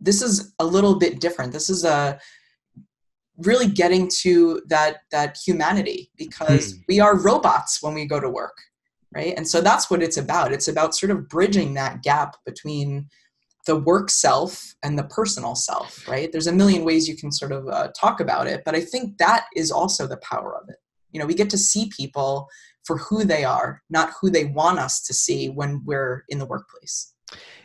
This 0.00 0.22
is 0.22 0.54
a 0.60 0.64
little 0.64 1.00
bit 1.00 1.20
different. 1.20 1.52
This 1.52 1.68
is 1.68 1.84
a 1.84 2.20
really 3.38 3.66
getting 3.66 4.08
to 4.22 4.62
that 4.66 4.98
that 5.10 5.36
humanity 5.44 6.10
because 6.16 6.74
mm. 6.74 6.84
we 6.88 7.00
are 7.00 7.18
robots 7.18 7.82
when 7.82 7.94
we 7.94 8.06
go 8.06 8.20
to 8.20 8.30
work 8.30 8.56
right? 9.14 9.34
And 9.36 9.48
so 9.48 9.60
that's 9.60 9.90
what 9.90 10.02
it's 10.02 10.16
about. 10.16 10.52
It's 10.52 10.68
about 10.68 10.94
sort 10.94 11.12
of 11.12 11.28
bridging 11.28 11.74
that 11.74 12.02
gap 12.02 12.36
between 12.44 13.08
the 13.66 13.76
work 13.76 14.10
self 14.10 14.74
and 14.82 14.98
the 14.98 15.04
personal 15.04 15.54
self 15.54 16.06
right? 16.06 16.30
There's 16.30 16.48
a 16.48 16.52
million 16.52 16.84
ways 16.84 17.08
you 17.08 17.16
can 17.16 17.32
sort 17.32 17.52
of 17.52 17.66
uh, 17.68 17.88
talk 17.98 18.20
about 18.20 18.46
it 18.46 18.62
but 18.64 18.74
i 18.74 18.80
think 18.80 19.16
that 19.18 19.46
is 19.56 19.70
also 19.70 20.06
the 20.06 20.18
power 20.18 20.54
of 20.60 20.68
it. 20.68 20.76
You 21.12 21.20
know 21.20 21.26
we 21.26 21.34
get 21.34 21.48
to 21.50 21.58
see 21.58 21.90
people 21.96 22.48
for 22.84 22.98
who 22.98 23.24
they 23.24 23.44
are 23.44 23.82
not 23.88 24.12
who 24.20 24.28
they 24.28 24.44
want 24.44 24.78
us 24.80 25.00
to 25.06 25.14
see 25.14 25.48
when 25.48 25.82
we're 25.86 26.24
in 26.28 26.38
the 26.38 26.46
workplace. 26.46 27.14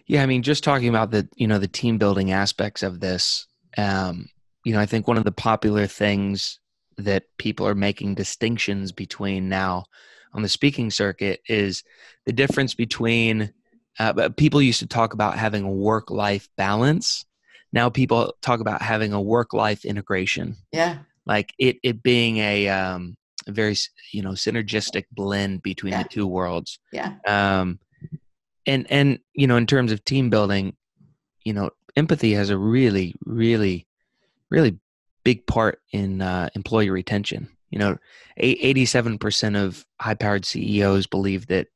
Yeah 0.05 0.23
i 0.23 0.25
mean 0.25 0.41
just 0.41 0.63
talking 0.63 0.87
about 0.87 1.11
the 1.11 1.27
you 1.35 1.47
know 1.47 1.59
the 1.59 1.67
team 1.67 1.97
building 1.97 2.31
aspects 2.31 2.81
of 2.81 3.01
this 3.01 3.47
um, 3.77 4.29
you 4.65 4.73
know, 4.73 4.79
I 4.79 4.85
think 4.85 5.07
one 5.07 5.17
of 5.17 5.23
the 5.23 5.31
popular 5.31 5.87
things 5.87 6.59
that 6.97 7.23
people 7.37 7.65
are 7.65 7.75
making 7.75 8.15
distinctions 8.15 8.91
between 8.91 9.47
now 9.47 9.85
on 10.33 10.41
the 10.41 10.49
speaking 10.49 10.91
circuit 10.91 11.41
is 11.47 11.83
the 12.25 12.33
difference 12.33 12.75
between 12.75 13.53
uh, 13.99 14.29
people 14.37 14.61
used 14.61 14.79
to 14.79 14.87
talk 14.87 15.13
about 15.13 15.37
having 15.37 15.63
a 15.63 15.71
work 15.71 16.11
life 16.11 16.47
balance. 16.57 17.25
Now 17.71 17.89
people 17.89 18.33
talk 18.41 18.59
about 18.59 18.81
having 18.81 19.13
a 19.13 19.21
work 19.21 19.53
life 19.53 19.85
integration. 19.85 20.57
Yeah. 20.71 20.99
Like 21.25 21.53
it, 21.57 21.77
it 21.83 22.03
being 22.03 22.37
a, 22.37 22.67
um, 22.69 23.15
a 23.47 23.51
very, 23.51 23.75
you 24.11 24.21
know, 24.21 24.31
synergistic 24.31 25.05
blend 25.11 25.63
between 25.63 25.93
yeah. 25.93 26.03
the 26.03 26.09
two 26.09 26.27
worlds. 26.27 26.79
Yeah. 26.91 27.15
Um, 27.27 27.79
and, 28.65 28.85
and, 28.91 29.19
you 29.33 29.47
know, 29.47 29.55
in 29.55 29.67
terms 29.67 29.91
of 29.91 30.03
team 30.03 30.29
building, 30.29 30.75
you 31.43 31.53
know, 31.53 31.69
empathy 31.95 32.33
has 32.33 32.49
a 32.49 32.57
really, 32.57 33.15
really 33.25 33.87
really 34.49 34.77
big 35.23 35.45
part 35.45 35.79
in 35.91 36.21
uh, 36.21 36.49
employee 36.55 36.89
retention. 36.89 37.49
You 37.69 37.79
know, 37.79 37.97
87% 38.41 39.55
of 39.55 39.85
high 40.01 40.15
powered 40.15 40.45
CEOs 40.45 41.07
believe 41.07 41.47
that 41.47 41.67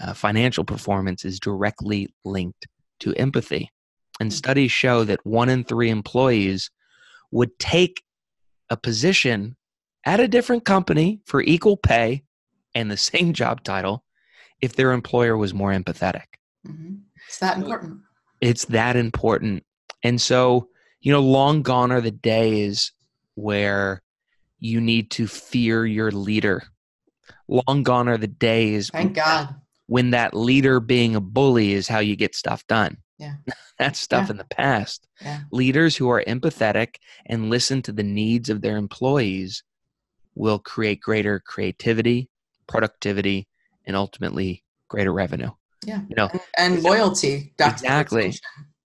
uh, 0.00 0.12
financial 0.12 0.64
performance 0.64 1.24
is 1.24 1.40
directly 1.40 2.08
linked 2.24 2.66
to 3.00 3.14
empathy. 3.14 3.70
And 4.20 4.30
hmm. 4.30 4.36
studies 4.36 4.72
show 4.72 5.04
that 5.04 5.24
one 5.24 5.48
in 5.48 5.64
three 5.64 5.90
employees 5.90 6.70
would 7.30 7.58
take 7.58 8.02
a 8.70 8.76
position 8.76 9.56
at 10.04 10.20
a 10.20 10.28
different 10.28 10.64
company 10.64 11.20
for 11.26 11.42
equal 11.42 11.76
pay 11.76 12.22
and 12.74 12.90
the 12.90 12.96
same 13.10 13.32
job 13.32 13.62
title 13.64 14.04
if 14.60 14.74
their 14.74 14.92
employer 14.92 15.36
was 15.36 15.54
more 15.54 15.72
empathetic. 15.72 16.24
Mm-hmm. 16.66 16.96
It's 17.26 17.38
that 17.38 17.56
important. 17.56 18.00
It's 18.40 18.64
that 18.66 18.96
important. 18.96 19.64
And 20.02 20.20
so, 20.20 20.68
you 21.00 21.12
know, 21.12 21.20
long 21.20 21.62
gone 21.62 21.92
are 21.92 22.00
the 22.00 22.10
days 22.10 22.92
where 23.34 24.02
you 24.58 24.80
need 24.80 25.10
to 25.12 25.26
fear 25.26 25.86
your 25.86 26.10
leader. 26.10 26.62
Long 27.46 27.82
gone 27.82 28.08
are 28.08 28.18
the 28.18 28.26
days. 28.26 28.90
Thank 28.90 29.14
God. 29.14 29.54
When 29.86 30.10
that 30.10 30.34
leader 30.34 30.80
being 30.80 31.16
a 31.16 31.20
bully 31.20 31.72
is 31.72 31.88
how 31.88 32.00
you 32.00 32.16
get 32.16 32.34
stuff 32.34 32.66
done. 32.66 32.98
Yeah. 33.18 33.34
That's 33.78 33.98
stuff 33.98 34.26
yeah. 34.26 34.32
in 34.32 34.36
the 34.38 34.44
past. 34.44 35.06
Yeah. 35.20 35.40
Leaders 35.52 35.96
who 35.96 36.10
are 36.10 36.22
empathetic 36.26 36.96
and 37.26 37.48
listen 37.48 37.80
to 37.82 37.92
the 37.92 38.02
needs 38.02 38.48
of 38.48 38.60
their 38.60 38.76
employees 38.76 39.62
will 40.34 40.58
create 40.58 41.00
greater 41.00 41.40
creativity, 41.40 42.28
productivity, 42.66 43.48
and 43.86 43.96
ultimately 43.96 44.64
greater 44.88 45.12
revenue. 45.12 45.50
Yeah. 45.86 46.00
You 46.08 46.16
know, 46.16 46.28
and, 46.32 46.40
and 46.58 46.82
loyalty. 46.82 47.54
exactly. 47.58 48.34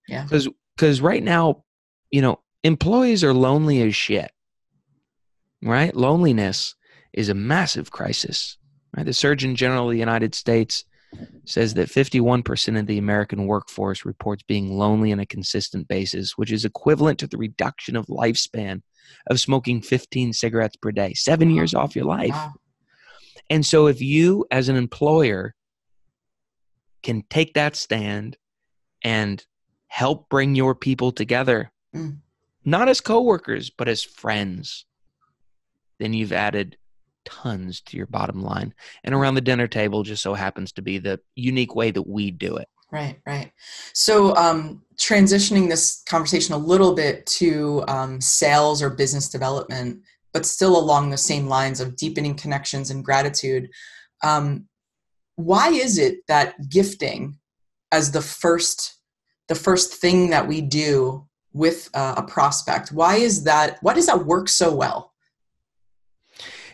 Yeah. 0.08 0.22
Because 0.22 0.48
because 0.76 1.00
right 1.00 1.22
now 1.22 1.63
you 2.14 2.22
know, 2.22 2.38
employees 2.62 3.24
are 3.24 3.34
lonely 3.34 3.82
as 3.82 3.96
shit, 3.96 4.30
right? 5.64 5.92
Loneliness 5.96 6.76
is 7.12 7.28
a 7.28 7.34
massive 7.34 7.90
crisis. 7.90 8.56
Right? 8.96 9.04
The 9.04 9.12
Surgeon 9.12 9.56
General 9.56 9.86
of 9.86 9.94
the 9.94 9.98
United 9.98 10.32
States 10.32 10.84
says 11.44 11.74
that 11.74 11.88
51% 11.88 12.78
of 12.78 12.86
the 12.86 12.98
American 12.98 13.48
workforce 13.48 14.04
reports 14.04 14.44
being 14.46 14.78
lonely 14.78 15.12
on 15.12 15.18
a 15.18 15.26
consistent 15.26 15.88
basis, 15.88 16.38
which 16.38 16.52
is 16.52 16.64
equivalent 16.64 17.18
to 17.18 17.26
the 17.26 17.36
reduction 17.36 17.96
of 17.96 18.06
lifespan 18.06 18.82
of 19.28 19.40
smoking 19.40 19.82
15 19.82 20.32
cigarettes 20.34 20.76
per 20.76 20.92
day, 20.92 21.14
seven 21.14 21.50
years 21.50 21.74
off 21.74 21.96
your 21.96 22.04
life. 22.04 22.36
And 23.50 23.66
so, 23.66 23.88
if 23.88 24.00
you 24.00 24.46
as 24.52 24.68
an 24.68 24.76
employer 24.76 25.56
can 27.02 27.24
take 27.28 27.54
that 27.54 27.74
stand 27.74 28.36
and 29.02 29.44
help 29.88 30.28
bring 30.28 30.54
your 30.54 30.76
people 30.76 31.10
together 31.10 31.72
Mm. 31.94 32.18
Not 32.64 32.88
as 32.88 33.00
coworkers, 33.00 33.70
but 33.70 33.88
as 33.88 34.02
friends. 34.02 34.86
Then 35.98 36.12
you've 36.12 36.32
added 36.32 36.76
tons 37.24 37.80
to 37.82 37.96
your 37.96 38.06
bottom 38.06 38.42
line. 38.42 38.74
And 39.02 39.14
around 39.14 39.34
the 39.34 39.40
dinner 39.40 39.66
table 39.66 40.02
just 40.02 40.22
so 40.22 40.34
happens 40.34 40.72
to 40.72 40.82
be 40.82 40.98
the 40.98 41.20
unique 41.34 41.74
way 41.74 41.90
that 41.90 42.06
we 42.06 42.30
do 42.30 42.56
it. 42.56 42.68
Right, 42.90 43.18
right. 43.26 43.50
So, 43.92 44.36
um, 44.36 44.82
transitioning 44.96 45.68
this 45.68 46.02
conversation 46.08 46.54
a 46.54 46.58
little 46.58 46.94
bit 46.94 47.26
to 47.26 47.82
um, 47.88 48.20
sales 48.20 48.80
or 48.82 48.90
business 48.90 49.28
development, 49.28 50.00
but 50.32 50.46
still 50.46 50.78
along 50.78 51.10
the 51.10 51.16
same 51.16 51.48
lines 51.48 51.80
of 51.80 51.96
deepening 51.96 52.36
connections 52.36 52.90
and 52.90 53.04
gratitude. 53.04 53.68
Um, 54.22 54.68
why 55.34 55.70
is 55.70 55.98
it 55.98 56.18
that 56.28 56.68
gifting 56.68 57.38
as 57.90 58.12
the 58.12 58.22
first 58.22 59.00
the 59.48 59.54
first 59.54 59.94
thing 59.94 60.30
that 60.30 60.48
we 60.48 60.60
do 60.60 61.26
with 61.54 61.88
uh, 61.94 62.14
a 62.18 62.22
prospect? 62.22 62.92
Why 62.92 63.16
is 63.16 63.44
that 63.44 63.78
why 63.80 63.94
does 63.94 64.06
that 64.06 64.26
work 64.26 64.48
so 64.48 64.74
well? 64.74 65.12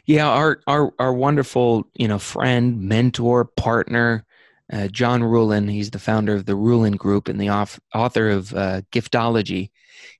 Yeah 0.06 0.28
our 0.28 0.60
our 0.66 0.92
our 0.98 1.12
wonderful 1.12 1.84
you 1.94 2.08
know 2.08 2.18
friend 2.18 2.80
mentor 2.80 3.44
partner 3.44 4.24
uh, 4.72 4.88
john 4.88 5.20
ruhlin 5.20 5.70
he's 5.70 5.90
the 5.90 5.98
founder 5.98 6.34
of 6.34 6.46
the 6.46 6.54
ruhlin 6.54 6.96
group 6.96 7.28
and 7.28 7.40
the 7.40 7.50
author 7.94 8.28
of 8.28 8.52
uh, 8.54 8.80
giftology. 8.90 9.70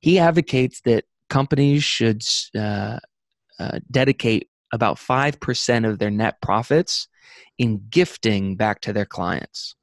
He 0.01 0.19
advocates 0.19 0.83
that 0.83 1.05
companies 1.29 1.83
should 1.83 2.23
uh, 2.55 2.99
uh 3.59 3.81
dedicate 3.91 4.49
about 4.73 4.97
5% 4.99 5.89
of 5.89 5.99
their 5.99 6.11
net 6.13 6.41
profits 6.41 7.09
in 7.59 7.83
gifting 7.91 8.55
back 8.55 8.81
to 8.83 8.93
their 8.93 9.07
clients. 9.07 9.75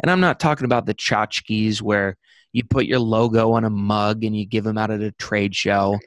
And 0.00 0.10
i'm 0.10 0.20
not 0.20 0.40
talking 0.40 0.64
about 0.64 0.86
the 0.86 0.94
tchotchkes 0.94 1.82
where 1.82 2.16
you 2.52 2.64
put 2.64 2.86
your 2.86 2.98
logo 2.98 3.52
on 3.52 3.64
a 3.64 3.70
mug 3.70 4.24
and 4.24 4.36
you 4.36 4.44
give 4.46 4.64
them 4.64 4.78
out 4.78 4.90
at 4.90 5.00
a 5.00 5.12
trade 5.12 5.54
show. 5.54 5.98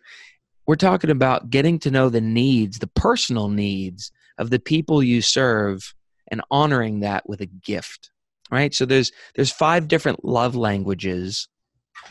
We're 0.67 0.75
talking 0.75 1.09
about 1.09 1.49
getting 1.49 1.79
to 1.79 1.91
know 1.91 2.09
the 2.09 2.21
needs, 2.21 2.79
the 2.79 2.87
personal 2.87 3.49
needs 3.49 4.11
of 4.37 4.49
the 4.49 4.59
people 4.59 5.03
you 5.03 5.21
serve 5.21 5.93
and 6.29 6.41
honoring 6.49 7.01
that 7.01 7.27
with 7.27 7.41
a 7.41 7.45
gift. 7.45 8.11
Right? 8.51 8.73
So 8.73 8.85
there's 8.85 9.11
there's 9.35 9.51
five 9.51 9.87
different 9.87 10.23
love 10.23 10.55
languages 10.55 11.47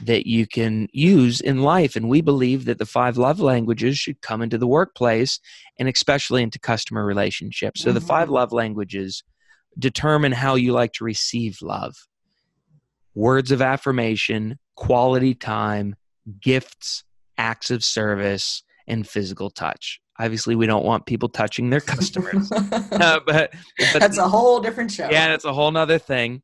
that 0.02 0.26
you 0.26 0.46
can 0.46 0.88
use 0.92 1.40
in 1.40 1.62
life 1.62 1.96
and 1.96 2.08
we 2.08 2.20
believe 2.20 2.64
that 2.64 2.78
the 2.78 2.86
five 2.86 3.18
love 3.18 3.40
languages 3.40 3.98
should 3.98 4.20
come 4.22 4.40
into 4.40 4.56
the 4.56 4.66
workplace 4.66 5.38
and 5.78 5.88
especially 5.88 6.42
into 6.42 6.58
customer 6.58 7.04
relationships. 7.04 7.82
So 7.82 7.88
mm-hmm. 7.88 7.94
the 7.96 8.00
five 8.00 8.30
love 8.30 8.52
languages 8.52 9.22
determine 9.78 10.32
how 10.32 10.54
you 10.54 10.72
like 10.72 10.92
to 10.94 11.04
receive 11.04 11.58
love 11.62 11.94
words 13.14 13.52
of 13.52 13.62
affirmation, 13.62 14.58
quality 14.76 15.34
time, 15.34 15.96
gifts, 16.40 17.04
acts 17.38 17.70
of 17.70 17.84
service, 17.84 18.62
and 18.86 19.06
physical 19.06 19.50
touch. 19.50 20.00
Obviously, 20.18 20.54
we 20.54 20.66
don't 20.66 20.84
want 20.84 21.06
people 21.06 21.28
touching 21.28 21.70
their 21.70 21.80
customers, 21.80 22.50
uh, 22.52 23.20
but, 23.26 23.52
but 23.92 24.00
that's 24.00 24.18
a 24.18 24.28
whole 24.28 24.60
different 24.60 24.90
show. 24.90 25.08
Yeah, 25.10 25.28
that's 25.28 25.44
a 25.44 25.52
whole 25.52 25.70
nother 25.70 25.98
thing. 25.98 26.42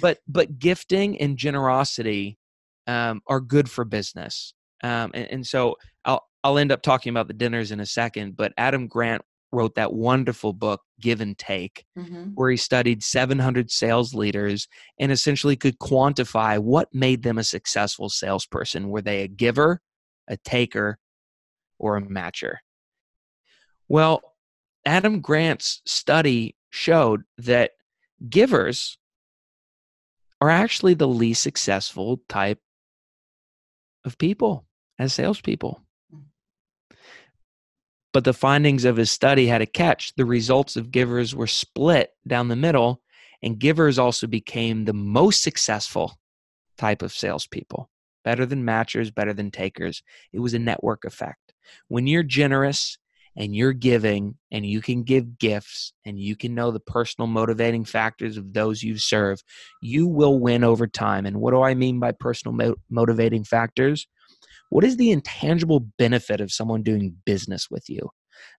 But 0.00 0.18
but 0.28 0.58
gifting 0.58 1.18
and 1.20 1.36
generosity 1.36 2.38
um, 2.86 3.20
are 3.26 3.40
good 3.40 3.70
for 3.70 3.84
business, 3.84 4.52
um, 4.82 5.12
and, 5.14 5.30
and 5.30 5.46
so 5.46 5.76
I'll 6.04 6.24
I'll 6.44 6.58
end 6.58 6.72
up 6.72 6.82
talking 6.82 7.10
about 7.10 7.28
the 7.28 7.34
dinners 7.34 7.72
in 7.72 7.80
a 7.80 7.86
second. 7.86 8.36
But 8.36 8.52
Adam 8.58 8.86
Grant 8.86 9.22
wrote 9.56 9.74
that 9.74 9.92
wonderful 9.92 10.52
book 10.52 10.82
give 11.00 11.20
and 11.20 11.36
take 11.38 11.84
mm-hmm. 11.98 12.24
where 12.34 12.50
he 12.50 12.56
studied 12.56 13.02
700 13.02 13.70
sales 13.70 14.14
leaders 14.14 14.68
and 15.00 15.10
essentially 15.10 15.56
could 15.56 15.78
quantify 15.78 16.58
what 16.58 16.88
made 16.92 17.22
them 17.22 17.38
a 17.38 17.44
successful 17.44 18.08
salesperson. 18.10 18.88
Were 18.88 19.02
they 19.02 19.22
a 19.22 19.28
giver 19.28 19.80
a 20.28 20.36
taker 20.36 20.98
or 21.78 21.96
a 21.96 22.02
matcher? 22.02 22.56
Well 23.88 24.22
adam 24.84 25.20
grant's 25.20 25.80
study 25.86 26.54
showed 26.70 27.22
that 27.38 27.72
givers 28.28 28.98
are 30.40 30.50
actually 30.50 30.94
the 30.94 31.08
least 31.08 31.42
successful 31.42 32.20
type 32.28 32.60
of 34.04 34.18
people 34.18 34.66
as 34.98 35.12
salespeople 35.14 35.85
but 38.16 38.24
the 38.24 38.32
findings 38.32 38.86
of 38.86 38.96
his 38.96 39.10
study 39.10 39.46
had 39.46 39.60
a 39.60 39.66
catch. 39.66 40.14
The 40.14 40.24
results 40.24 40.74
of 40.74 40.90
givers 40.90 41.34
were 41.34 41.46
split 41.46 42.12
down 42.26 42.48
the 42.48 42.56
middle, 42.56 43.02
and 43.42 43.58
givers 43.58 43.98
also 43.98 44.26
became 44.26 44.86
the 44.86 44.94
most 44.94 45.42
successful 45.42 46.18
type 46.78 47.02
of 47.02 47.12
salespeople. 47.12 47.90
Better 48.24 48.46
than 48.46 48.64
matchers, 48.64 49.10
better 49.10 49.34
than 49.34 49.50
takers. 49.50 50.02
It 50.32 50.38
was 50.38 50.54
a 50.54 50.58
network 50.58 51.04
effect. 51.04 51.52
When 51.88 52.06
you're 52.06 52.22
generous 52.22 52.96
and 53.36 53.54
you're 53.54 53.74
giving 53.74 54.36
and 54.50 54.64
you 54.64 54.80
can 54.80 55.02
give 55.02 55.38
gifts 55.38 55.92
and 56.06 56.18
you 56.18 56.36
can 56.36 56.54
know 56.54 56.70
the 56.70 56.80
personal 56.80 57.28
motivating 57.28 57.84
factors 57.84 58.38
of 58.38 58.54
those 58.54 58.82
you 58.82 58.96
serve, 58.96 59.42
you 59.82 60.08
will 60.08 60.38
win 60.38 60.64
over 60.64 60.86
time. 60.86 61.26
And 61.26 61.36
what 61.36 61.50
do 61.50 61.60
I 61.60 61.74
mean 61.74 62.00
by 62.00 62.12
personal 62.12 62.54
mo- 62.54 62.76
motivating 62.88 63.44
factors? 63.44 64.06
what 64.68 64.84
is 64.84 64.96
the 64.96 65.10
intangible 65.10 65.80
benefit 65.98 66.40
of 66.40 66.52
someone 66.52 66.82
doing 66.82 67.16
business 67.24 67.70
with 67.70 67.88
you? 67.88 68.10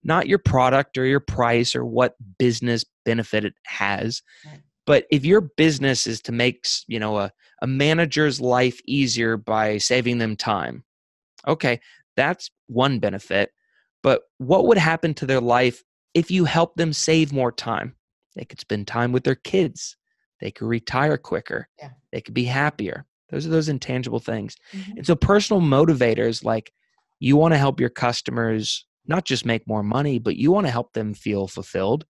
Not 0.04 0.28
your 0.28 0.40
product 0.40 0.98
or 0.98 1.06
your 1.06 1.20
price 1.20 1.76
or 1.76 1.86
what 1.86 2.16
business 2.38 2.86
benefit 3.06 3.46
it 3.46 3.54
has. 3.66 4.22
But 4.86 5.06
if 5.12 5.26
your 5.26 5.42
business 5.42 6.08
is 6.08 6.22
to 6.22 6.32
make, 6.32 6.66
you 6.88 7.00
know, 7.00 7.18
a, 7.18 7.32
a 7.62 7.68
manager's 7.68 8.40
life 8.40 8.80
easier 8.86 9.36
by 9.36 9.78
saving 9.78 10.18
them 10.18 10.36
time, 10.36 10.84
okay, 11.48 11.80
that's 12.16 12.50
one 12.68 13.00
benefit. 13.00 13.52
But 14.04 14.22
what 14.38 14.68
would 14.68 14.78
happen 14.78 15.14
to 15.16 15.26
their 15.26 15.42
life 15.42 15.84
if 16.14 16.32
you 16.32 16.46
help 16.46 16.76
them 16.76 16.94
save 16.94 17.34
more 17.34 17.52
time? 17.52 17.96
They 18.36 18.46
could 18.46 18.60
spend 18.60 18.88
time 18.88 19.12
with 19.12 19.24
their 19.24 19.36
kids. 19.36 19.98
They 20.40 20.52
could 20.52 20.68
retire 20.68 21.18
quicker. 21.18 21.68
Yeah. 21.80 21.90
They 22.12 22.22
could 22.22 22.34
be 22.34 22.46
happier. 22.46 23.06
Those 23.30 23.46
are 23.46 23.50
those 23.50 23.70
intangible 23.70 24.20
things. 24.20 24.56
Mm-hmm. 24.72 24.98
And 24.98 25.06
so 25.06 25.16
personal 25.16 25.62
motivators 25.62 26.44
like 26.44 26.72
you 27.20 27.36
want 27.36 27.54
to 27.54 27.58
help 27.58 27.80
your 27.80 27.90
customers 27.90 28.86
not 29.08 29.26
just 29.26 29.46
make 29.46 29.68
more 29.68 29.84
money, 29.84 30.20
but 30.20 30.36
you 30.36 30.52
want 30.52 30.66
to 30.66 30.72
help 30.72 30.94
them 30.94 31.14
feel 31.14 31.48
fulfilled, 31.48 32.06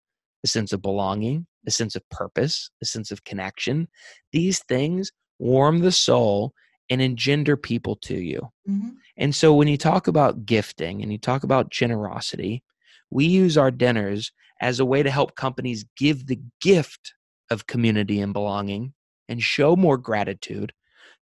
a 0.45 0.49
sense 0.49 0.73
of 0.73 0.83
belonging, 0.83 1.47
a 1.67 1.71
sense 1.71 1.97
of 1.97 2.09
purpose, 2.11 2.71
a 2.83 2.87
sense 2.87 3.11
of 3.11 3.25
connection. 3.25 3.89
These 4.33 4.61
things 4.61 5.13
warm 5.39 5.81
the 5.81 5.93
soul 5.93 6.53
and 6.91 7.01
engender 7.01 7.57
people 7.57 7.97
to 7.97 8.17
you. 8.17 8.49
Mm-hmm. 8.69 8.91
And 9.17 9.35
so 9.35 9.55
when 9.55 9.69
you 9.69 9.79
talk 9.79 10.09
about 10.09 10.45
gifting 10.45 11.03
and 11.03 11.13
you 11.13 11.19
talk 11.19 11.45
about 11.45 11.71
generosity, 11.71 12.63
we 13.11 13.27
use 13.27 13.57
our 13.57 13.71
dinners 13.71 14.33
as 14.61 14.81
a 14.81 14.85
way 14.85 15.03
to 15.03 15.11
help 15.11 15.37
companies 15.37 15.85
give 15.97 16.27
the 16.27 16.41
gift 16.61 17.15
of 17.51 17.67
community 17.67 18.21
and 18.21 18.33
belonging 18.33 18.95
and 19.29 19.43
show 19.43 19.77
more 19.77 19.99
gratitude 19.99 20.73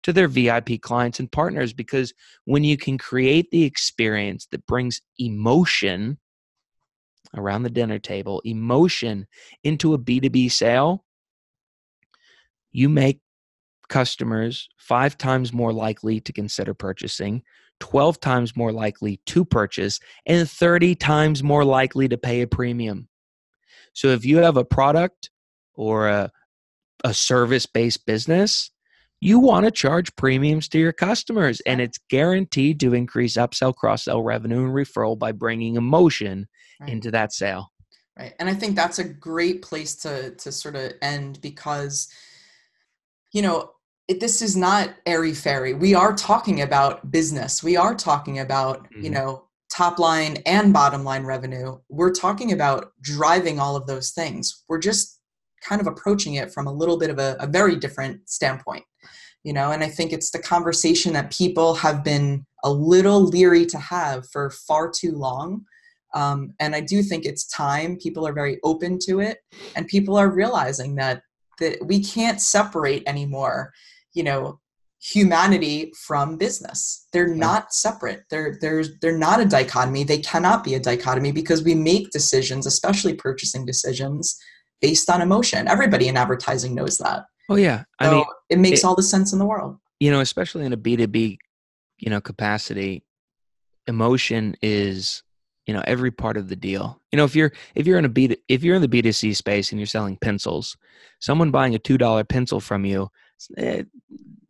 to 0.02 0.12
their 0.12 0.28
VIP 0.28 0.80
clients 0.80 1.18
and 1.18 1.30
partners 1.30 1.72
because 1.72 2.14
when 2.44 2.64
you 2.64 2.76
can 2.76 2.98
create 2.98 3.50
the 3.50 3.64
experience 3.64 4.46
that 4.52 4.66
brings 4.66 5.00
emotion 5.18 6.18
around 7.36 7.62
the 7.62 7.70
dinner 7.70 7.98
table, 7.98 8.40
emotion 8.44 9.26
into 9.64 9.94
a 9.94 9.98
B2B 9.98 10.50
sale, 10.50 11.04
you 12.70 12.88
make 12.88 13.20
customers 13.88 14.68
five 14.76 15.18
times 15.18 15.52
more 15.52 15.72
likely 15.72 16.20
to 16.20 16.32
consider 16.32 16.74
purchasing, 16.74 17.42
12 17.80 18.20
times 18.20 18.56
more 18.56 18.72
likely 18.72 19.20
to 19.26 19.44
purchase, 19.44 20.00
and 20.26 20.48
30 20.48 20.94
times 20.94 21.42
more 21.42 21.64
likely 21.64 22.08
to 22.08 22.18
pay 22.18 22.42
a 22.42 22.46
premium. 22.46 23.08
So 23.92 24.08
if 24.08 24.24
you 24.24 24.38
have 24.38 24.56
a 24.56 24.64
product 24.64 25.30
or 25.74 26.08
a, 26.08 26.30
a 27.04 27.14
service 27.14 27.66
based 27.66 28.06
business, 28.06 28.70
you 29.20 29.38
want 29.38 29.64
to 29.64 29.70
charge 29.70 30.14
premiums 30.16 30.68
to 30.68 30.78
your 30.78 30.92
customers 30.92 31.60
and 31.66 31.80
it's 31.80 31.98
guaranteed 32.08 32.80
to 32.80 32.94
increase 32.94 33.36
upsell 33.36 33.74
cross-sell 33.74 34.22
revenue 34.22 34.64
and 34.64 34.74
referral 34.74 35.18
by 35.18 35.32
bringing 35.32 35.76
emotion 35.76 36.46
right. 36.80 36.90
into 36.90 37.10
that 37.10 37.32
sale. 37.32 37.72
Right 38.18 38.34
and 38.38 38.48
i 38.48 38.54
think 38.54 38.74
that's 38.74 38.98
a 38.98 39.04
great 39.04 39.62
place 39.62 39.94
to 39.96 40.34
to 40.34 40.50
sort 40.50 40.76
of 40.76 40.92
end 41.02 41.40
because 41.40 42.08
you 43.32 43.42
know 43.42 43.70
it, 44.08 44.20
this 44.20 44.42
is 44.42 44.56
not 44.56 44.90
airy 45.06 45.34
fairy 45.34 45.74
we 45.74 45.94
are 45.94 46.14
talking 46.14 46.62
about 46.62 47.10
business. 47.10 47.62
We 47.62 47.76
are 47.76 47.94
talking 47.94 48.40
about 48.40 48.84
mm-hmm. 48.84 49.04
you 49.04 49.10
know 49.10 49.44
top 49.70 49.98
line 49.98 50.38
and 50.46 50.72
bottom 50.72 51.04
line 51.04 51.24
revenue. 51.24 51.78
We're 51.88 52.12
talking 52.12 52.52
about 52.52 52.92
driving 53.02 53.60
all 53.60 53.76
of 53.76 53.86
those 53.86 54.10
things. 54.10 54.64
We're 54.68 54.78
just 54.78 55.20
kind 55.62 55.80
of 55.80 55.86
approaching 55.86 56.34
it 56.34 56.52
from 56.52 56.66
a 56.66 56.72
little 56.72 56.98
bit 56.98 57.10
of 57.10 57.18
a, 57.18 57.36
a 57.38 57.46
very 57.46 57.76
different 57.76 58.28
standpoint 58.28 58.84
you 59.44 59.52
know 59.52 59.70
and 59.70 59.82
i 59.82 59.88
think 59.88 60.12
it's 60.12 60.30
the 60.30 60.38
conversation 60.38 61.12
that 61.12 61.30
people 61.30 61.74
have 61.74 62.02
been 62.04 62.44
a 62.64 62.70
little 62.70 63.22
leery 63.24 63.64
to 63.64 63.78
have 63.78 64.28
for 64.30 64.50
far 64.50 64.90
too 64.90 65.12
long. 65.12 65.64
Um, 66.14 66.54
and 66.58 66.74
i 66.74 66.80
do 66.80 67.02
think 67.02 67.24
it's 67.24 67.46
time 67.48 67.96
people 67.96 68.26
are 68.26 68.32
very 68.32 68.58
open 68.64 68.98
to 69.06 69.20
it 69.20 69.38
and 69.76 69.86
people 69.86 70.16
are 70.16 70.30
realizing 70.30 70.94
that 70.96 71.22
that 71.60 71.86
we 71.86 72.02
can't 72.02 72.40
separate 72.40 73.02
anymore 73.06 73.72
you 74.14 74.22
know 74.22 74.58
humanity 75.00 75.92
from 76.06 76.36
business. 76.36 77.06
They're 77.12 77.34
not 77.34 77.72
separate. 77.72 78.24
They're 78.30 78.58
they're 78.60 78.84
they're 79.00 79.18
not 79.18 79.40
a 79.40 79.44
dichotomy. 79.44 80.04
They 80.04 80.18
cannot 80.18 80.64
be 80.64 80.74
a 80.74 80.80
dichotomy 80.80 81.32
because 81.32 81.62
we 81.62 81.74
make 81.74 82.10
decisions 82.10 82.66
especially 82.66 83.14
purchasing 83.14 83.64
decisions 83.64 84.36
based 84.80 85.08
on 85.10 85.22
emotion. 85.22 85.68
Everybody 85.68 86.08
in 86.08 86.16
advertising 86.16 86.74
knows 86.74 86.98
that. 86.98 87.24
Oh 87.48 87.56
yeah, 87.56 87.84
I 87.98 88.10
mean, 88.10 88.24
it 88.50 88.58
makes 88.58 88.80
it, 88.80 88.84
all 88.84 88.94
the 88.94 89.02
sense 89.02 89.32
in 89.32 89.38
the 89.38 89.46
world. 89.46 89.78
You 90.00 90.10
know, 90.10 90.20
especially 90.20 90.64
in 90.66 90.72
a 90.72 90.76
B 90.76 90.96
two 90.96 91.06
B, 91.06 91.38
you 91.98 92.10
know, 92.10 92.20
capacity, 92.20 93.04
emotion 93.86 94.54
is 94.62 95.22
you 95.66 95.74
know 95.74 95.82
every 95.86 96.10
part 96.10 96.36
of 96.36 96.48
the 96.48 96.56
deal. 96.56 97.00
You 97.12 97.16
know, 97.16 97.24
if 97.24 97.34
you're 97.34 97.52
if 97.74 97.86
you're 97.86 97.98
in 97.98 98.04
a 98.04 98.10
B 98.10 98.36
if 98.48 98.62
you're 98.62 98.76
in 98.76 98.82
the 98.82 98.88
B 98.88 99.02
two 99.02 99.12
C 99.12 99.32
space 99.34 99.70
and 99.70 99.80
you're 99.80 99.86
selling 99.86 100.16
pencils, 100.16 100.76
someone 101.20 101.50
buying 101.50 101.74
a 101.74 101.78
two 101.78 101.98
dollar 101.98 102.24
pencil 102.24 102.60
from 102.60 102.84
you 102.84 103.08
eh, 103.56 103.84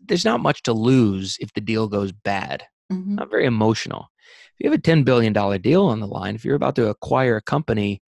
there's 0.05 0.25
not 0.25 0.41
much 0.41 0.63
to 0.65 0.73
lose 0.73 1.37
if 1.41 1.53
the 1.53 1.61
deal 1.61 1.87
goes 1.89 2.13
bad. 2.13 2.65
Mhm. 2.91 3.17
Not 3.17 3.31
very 3.31 3.45
emotional. 3.45 4.09
If 4.55 4.65
you 4.65 4.71
have 4.71 4.79
a 4.79 4.83
$10 4.83 5.05
billion 5.05 5.33
deal 5.61 5.85
on 5.85 6.01
the 6.01 6.07
line, 6.07 6.35
if 6.35 6.45
you're 6.45 6.57
about 6.57 6.75
to 6.77 6.89
acquire 6.89 7.37
a 7.37 7.43
company 7.43 8.03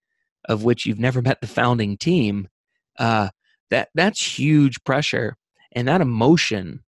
of 0.49 0.65
which 0.65 0.87
you've 0.87 0.99
never 0.99 1.23
met 1.23 1.41
the 1.41 1.47
founding 1.47 1.97
team, 1.97 2.49
uh, 2.99 3.29
that 3.71 3.89
that's 3.95 4.39
huge 4.39 4.83
pressure, 4.85 5.37
and 5.73 5.89
that 5.89 6.01
emotion, 6.01 6.81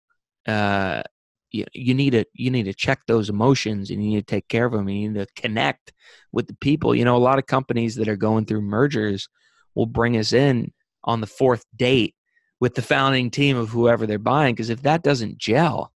uh, 0.48 1.04
you, 1.52 1.65
you 1.74 1.94
need 1.94 2.12
to 2.12 2.26
you 2.34 2.52
need 2.52 2.63
to 2.63 2.74
check 2.74 3.02
those 3.08 3.30
emotions, 3.30 3.89
and 3.89 4.04
you 4.04 4.12
need 4.12 4.28
to 4.28 4.36
take 4.36 4.48
care 4.48 4.65
of 4.65 4.72
them. 4.72 4.88
And 4.88 5.00
you 5.00 5.10
need 5.10 5.20
to 5.20 5.41
connect 5.41 5.94
with 6.32 6.48
the 6.48 6.56
people. 6.56 6.96
You 6.96 7.06
know, 7.06 7.15
a 7.15 7.20
lot 7.20 7.39
of 7.39 7.46
companies 7.46 7.96
that 7.96 8.08
are 8.08 8.17
going 8.17 8.46
through 8.46 8.62
mergers 8.62 9.28
will 9.76 9.86
bring 9.86 10.17
us 10.17 10.34
in 10.34 10.72
on 11.04 11.22
the 11.22 11.28
fourth 11.28 11.65
date 11.76 12.15
with 12.60 12.76
the 12.76 12.82
founding 12.82 13.32
team 13.32 13.58
of 13.58 13.70
whoever 13.70 14.06
they're 14.06 14.20
buying, 14.20 14.54
because 14.54 14.70
if 14.70 14.84
that 14.84 15.04
doesn't 15.04 15.38
gel, 15.38 15.91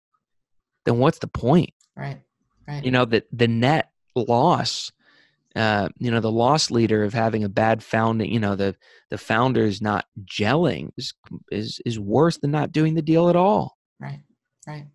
then 0.85 0.99
what's 0.99 1.19
the 1.19 1.27
point? 1.29 1.71
Right. 1.97 2.21
Right. 2.67 2.85
you 2.85 2.93
know 2.93 3.05
that 3.07 3.27
the 3.33 3.49
net 3.49 3.91
loss 4.15 4.93
uh 5.57 5.89
you 5.99 6.11
know 6.11 6.21
the 6.21 6.31
loss 6.31 6.71
leader 6.71 7.05
of 7.05 7.13
having 7.13 7.45
a 7.45 7.49
bad 7.49 7.83
founding 7.83 8.33
you 8.33 8.41
know 8.41 8.57
the 8.57 8.75
the 9.11 9.19
founders 9.19 9.83
not 9.83 10.07
gelling 10.25 10.91
is 10.97 11.13
is 11.51 11.81
is 11.85 11.99
worse 11.99 12.39
than 12.39 12.51
not 12.51 12.73
doing 12.73 12.95
the 12.95 13.03
deal 13.03 13.29
at 13.29 13.37
all 13.37 13.77
Right, 14.01 14.21
right. 14.67 14.87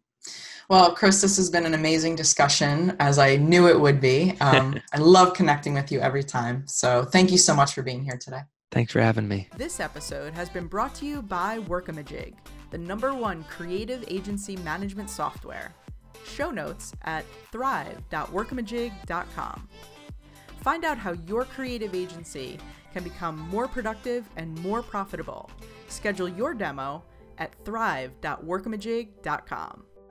Well, 0.70 0.93
Chris, 0.93 1.22
this 1.22 1.38
has 1.38 1.50
been 1.50 1.65
an 1.65 1.74
amazing 1.74 2.17
discussion, 2.17 2.93
as 3.00 3.17
I 3.17 3.38
knew 3.38 3.70
it 3.70 3.80
would 3.80 4.02
be. 4.02 4.36
Um, 4.41 4.78
I 4.93 4.98
love 4.98 5.34
connecting 5.34 5.74
with 5.74 5.93
you 5.93 6.02
every 6.02 6.26
time. 6.26 6.67
So 6.67 7.06
thank 7.06 7.32
you 7.32 7.38
so 7.38 7.56
much 7.56 7.74
for 7.74 7.84
being 7.84 8.04
here 8.04 8.17
today. 8.20 8.41
thanks 8.72 8.91
for 8.91 9.00
having 9.00 9.30
me 9.30 9.48
This 9.56 9.80
episode 9.80 10.34
has 10.34 10.50
been 10.50 10.67
brought 10.67 10.93
to 10.96 11.06
you 11.06 11.22
by 11.22 11.60
Workamajig, 11.60 12.34
the 12.72 12.78
number 12.78 13.13
one 13.13 13.46
creative 13.46 14.04
agency 14.10 14.58
management 14.58 15.10
software. 15.10 15.74
Show 16.26 16.52
notes 16.52 16.91
at 17.04 17.24
thrive.workamajig.com. 17.54 19.70
Find 20.67 20.84
out 20.84 20.97
how 20.97 21.13
your 21.30 21.45
creative 21.45 21.95
agency 21.95 22.58
can 22.91 23.01
become 23.01 23.39
more 23.39 23.69
productive 23.69 24.25
and 24.36 24.62
more 24.62 24.82
profitable. 24.82 25.49
Schedule 25.88 26.27
your 26.27 26.53
demo 26.53 27.06
at 27.38 27.56
thrive.workamajig.com. 27.63 29.86